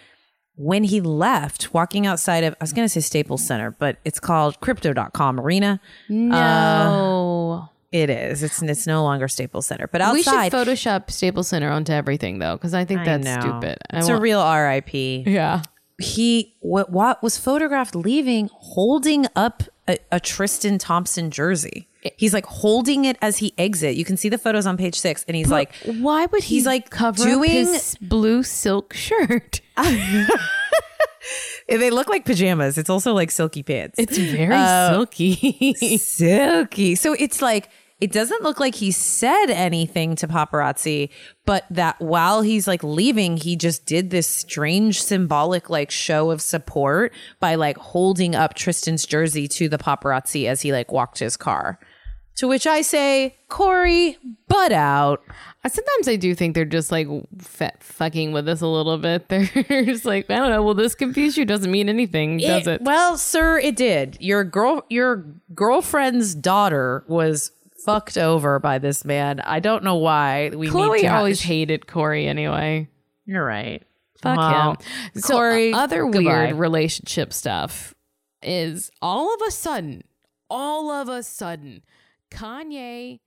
when 0.59 0.85
he 0.85 1.01
left, 1.01 1.73
walking 1.73 2.07
outside 2.07 2.45
of, 2.45 2.55
I 2.61 2.65
was 2.65 2.73
going 2.73 2.85
to 2.85 2.89
say 2.89 3.01
Staples 3.01 3.47
Center, 3.47 3.71
but 3.71 3.97
it's 4.05 4.21
called 4.21 4.61
crypto.com 4.61 5.41
arena. 5.41 5.81
No. 6.09 7.63
Uh, 7.65 7.67
it 7.91 8.11
is. 8.11 8.43
It's 8.43 8.61
it's 8.61 8.87
no 8.87 9.03
longer 9.03 9.29
Staples 9.29 9.67
Center, 9.67 9.89
but 9.91 10.03
we 10.13 10.23
should 10.23 10.35
outside. 10.35 10.53
Photoshop 10.53 11.11
Staples 11.11 11.49
Center 11.49 11.71
onto 11.71 11.93
everything 11.93 12.39
though, 12.39 12.57
because 12.57 12.75
I 12.75 12.85
think 12.85 13.01
I 13.01 13.05
that's 13.17 13.25
know. 13.25 13.41
stupid. 13.41 13.79
I 13.91 13.99
It's 13.99 14.09
a 14.09 14.19
real 14.21 14.43
RIP. 14.47 14.93
yeah. 15.27 15.63
He 16.01 16.55
what, 16.61 16.93
what 16.93 17.23
was 17.23 17.39
photographed 17.39 17.95
leaving, 17.97 18.51
holding 18.53 19.27
up 19.35 19.63
a, 19.89 19.99
a 20.13 20.21
Tristan 20.21 20.79
Thompson 20.79 21.31
jersey. 21.31 21.89
He's 22.17 22.33
like 22.33 22.47
holding 22.47 23.05
it 23.07 23.17
as 23.21 23.39
he 23.39 23.53
exit. 23.59 23.97
You 23.97 24.05
can 24.05 24.17
see 24.17 24.29
the 24.29 24.39
photos 24.39 24.67
on 24.67 24.77
page 24.77 24.95
six, 25.01 25.25
and 25.27 25.37
he's 25.37 25.51
like, 25.51 25.75
Why 25.85 26.27
would 26.27 26.45
he 26.45 26.57
He's, 26.57 26.67
like, 26.67 26.91
cover 26.91 27.25
doing- 27.25 27.51
his 27.51 27.97
blue 28.01 28.43
silk 28.45 28.93
shirt? 28.95 29.61
they 31.69 31.91
look 31.91 32.09
like 32.09 32.25
pajamas. 32.25 32.79
It's 32.79 32.91
also 32.91 33.13
like 33.15 33.31
silky 33.31 33.63
pants. 33.63 33.97
It's 33.99 34.17
very 34.17 34.55
Uh, 34.55 34.91
silky. 34.93 35.75
silky. 35.99 36.95
So 36.95 37.13
it's 37.15 37.43
like 37.43 37.69
it 38.01 38.13
doesn't 38.13 38.43
look 38.43 38.61
like 38.61 38.77
he 38.77 38.93
said 38.93 39.47
anything 39.47 40.15
to 40.17 40.29
paparazzi, 40.29 41.11
but 41.45 41.65
that 41.71 42.01
while 42.01 42.43
he's 42.43 42.69
like 42.69 42.85
leaving, 42.85 43.37
he 43.37 43.57
just 43.57 43.87
did 43.87 44.11
this 44.11 44.27
strange 44.27 45.03
symbolic 45.03 45.69
like 45.69 45.91
show 45.91 46.31
of 46.31 46.41
support 46.41 47.13
by 47.41 47.57
like 47.57 47.77
holding 47.77 48.35
up 48.35 48.55
Tristan's 48.55 49.05
jersey 49.05 49.49
to 49.49 49.69
the 49.69 49.79
paparazzi 49.79 50.47
as 50.47 50.63
he 50.63 50.73
like 50.73 50.93
walked 50.93 51.19
his 51.19 51.37
car. 51.37 51.81
To 52.37 52.47
which 52.47 52.69
I 52.69 52.83
say, 52.83 53.35
Corey, 53.49 54.17
butt 54.47 54.71
out. 54.71 55.25
Sometimes 55.67 56.07
I 56.07 56.15
do 56.15 56.37
think 56.37 56.55
they're 56.55 56.65
just 56.65 56.93
like 56.93 57.09
f- 57.41 57.73
fucking 57.81 58.31
with 58.31 58.49
us 58.49 58.61
a 58.61 58.67
little 58.69 58.97
bit. 58.97 59.29
They're 59.29 59.85
just 59.85 60.05
like, 60.05 60.31
I 60.31 60.37
don't 60.37 60.51
know. 60.51 60.63
Well, 60.63 60.75
this 60.75 60.95
confuse 60.95 61.37
you? 61.37 61.45
Doesn't 61.45 61.71
mean 61.71 61.89
anything, 61.89 62.39
does 62.39 62.69
it? 62.69 62.83
Well, 62.83 63.19
sir, 63.19 63.59
it 63.59 63.75
did. 63.75 64.17
Your 64.21 64.45
girl, 64.45 64.85
your 64.89 65.27
girlfriend's 65.53 66.35
daughter 66.37 67.05
was 67.09 67.51
fucked 67.89 68.19
over 68.19 68.59
by 68.59 68.79
this 68.79 69.05
man. 69.05 69.41
I 69.41 69.61
don't 69.61 69.83
know 69.83 69.97
why. 69.97 70.51
We 70.55 70.69
Khloé 70.69 70.97
need 70.97 71.03
to 71.03 71.15
always 71.17 71.41
hated 71.41 71.87
Corey 71.87 72.27
anyway. 72.27 72.89
You're 73.25 73.45
right. 73.45 73.83
Fuck 74.21 74.37
Well, 74.37 74.71
him. 74.73 75.21
So 75.23 75.35
Corey, 75.35 75.73
other 75.73 76.05
goodbye. 76.05 76.19
weird 76.19 76.55
relationship 76.57 77.33
stuff 77.33 77.95
is 78.43 78.91
all 79.01 79.33
of 79.35 79.41
a 79.47 79.51
sudden, 79.51 80.03
all 80.51 80.91
of 80.91 81.09
a 81.09 81.23
sudden, 81.23 81.83
Kanye. 82.31 83.21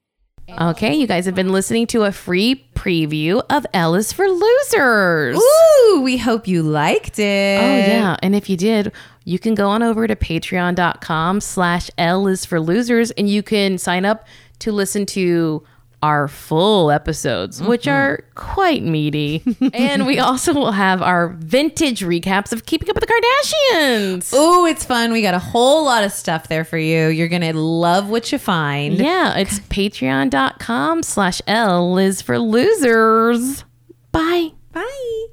Okay, 0.60 0.96
you 0.96 1.08
guys 1.08 1.26
have 1.26 1.36
been 1.36 1.52
listening 1.52 1.88
to 1.88 2.04
a 2.04 2.12
free 2.12 2.68
preview 2.76 3.42
of 3.50 3.66
L 3.74 3.96
is 3.96 4.12
for 4.12 4.28
Losers. 4.28 5.38
Ooh, 5.38 6.02
we 6.04 6.18
hope 6.18 6.48
you 6.48 6.62
liked 6.62 7.20
it. 7.20 7.62
Oh 7.62 7.78
yeah, 7.78 8.18
and 8.22 8.36
if 8.36 8.50
you 8.50 8.58
did, 8.58 8.92
you 9.24 9.40
can 9.40 9.56
go 9.56 9.70
on 9.70 9.82
over 9.84 10.08
to 10.08 10.16
patreon.com 10.16 11.42
slash 11.42 11.90
L 11.98 12.28
is 12.28 12.44
for 12.46 12.60
losers 12.60 13.12
and 13.12 13.30
you 13.30 13.44
can 13.44 13.78
sign 13.78 14.04
up 14.04 14.26
to 14.62 14.72
listen 14.72 15.06
to 15.08 15.64
our 16.04 16.28
full 16.28 16.90
episodes, 16.90 17.62
which 17.62 17.84
mm-hmm. 17.84 17.96
are 17.96 18.24
quite 18.36 18.84
meaty. 18.84 19.44
and 19.74 20.08
we 20.08 20.20
also 20.20 20.54
will 20.54 20.72
have 20.72 21.02
our 21.02 21.30
vintage 21.30 22.02
recaps 22.02 22.52
of 22.52 22.66
keeping 22.66 22.90
up 22.90 22.96
with 22.96 23.08
the 23.08 23.14
Kardashians. 23.74 24.34
Oh, 24.36 24.66
it's 24.66 24.84
fun. 24.84 25.12
We 25.12 25.22
got 25.22 25.34
a 25.34 25.40
whole 25.40 25.86
lot 25.86 26.04
of 26.04 26.12
stuff 26.12 26.48
there 26.48 26.64
for 26.64 26.78
you. 26.78 27.08
You're 27.08 27.28
gonna 27.28 27.54
love 27.54 28.10
what 28.10 28.32
you 28.32 28.40
find. 28.40 28.96
Yeah, 28.96 29.38
it's 29.38 29.60
patreon.com 29.60 31.04
slash 31.04 31.42
L 31.48 31.98
is 31.98 32.22
for 32.22 32.40
losers. 32.40 33.64
Bye. 34.12 34.52
Bye. 34.72 35.26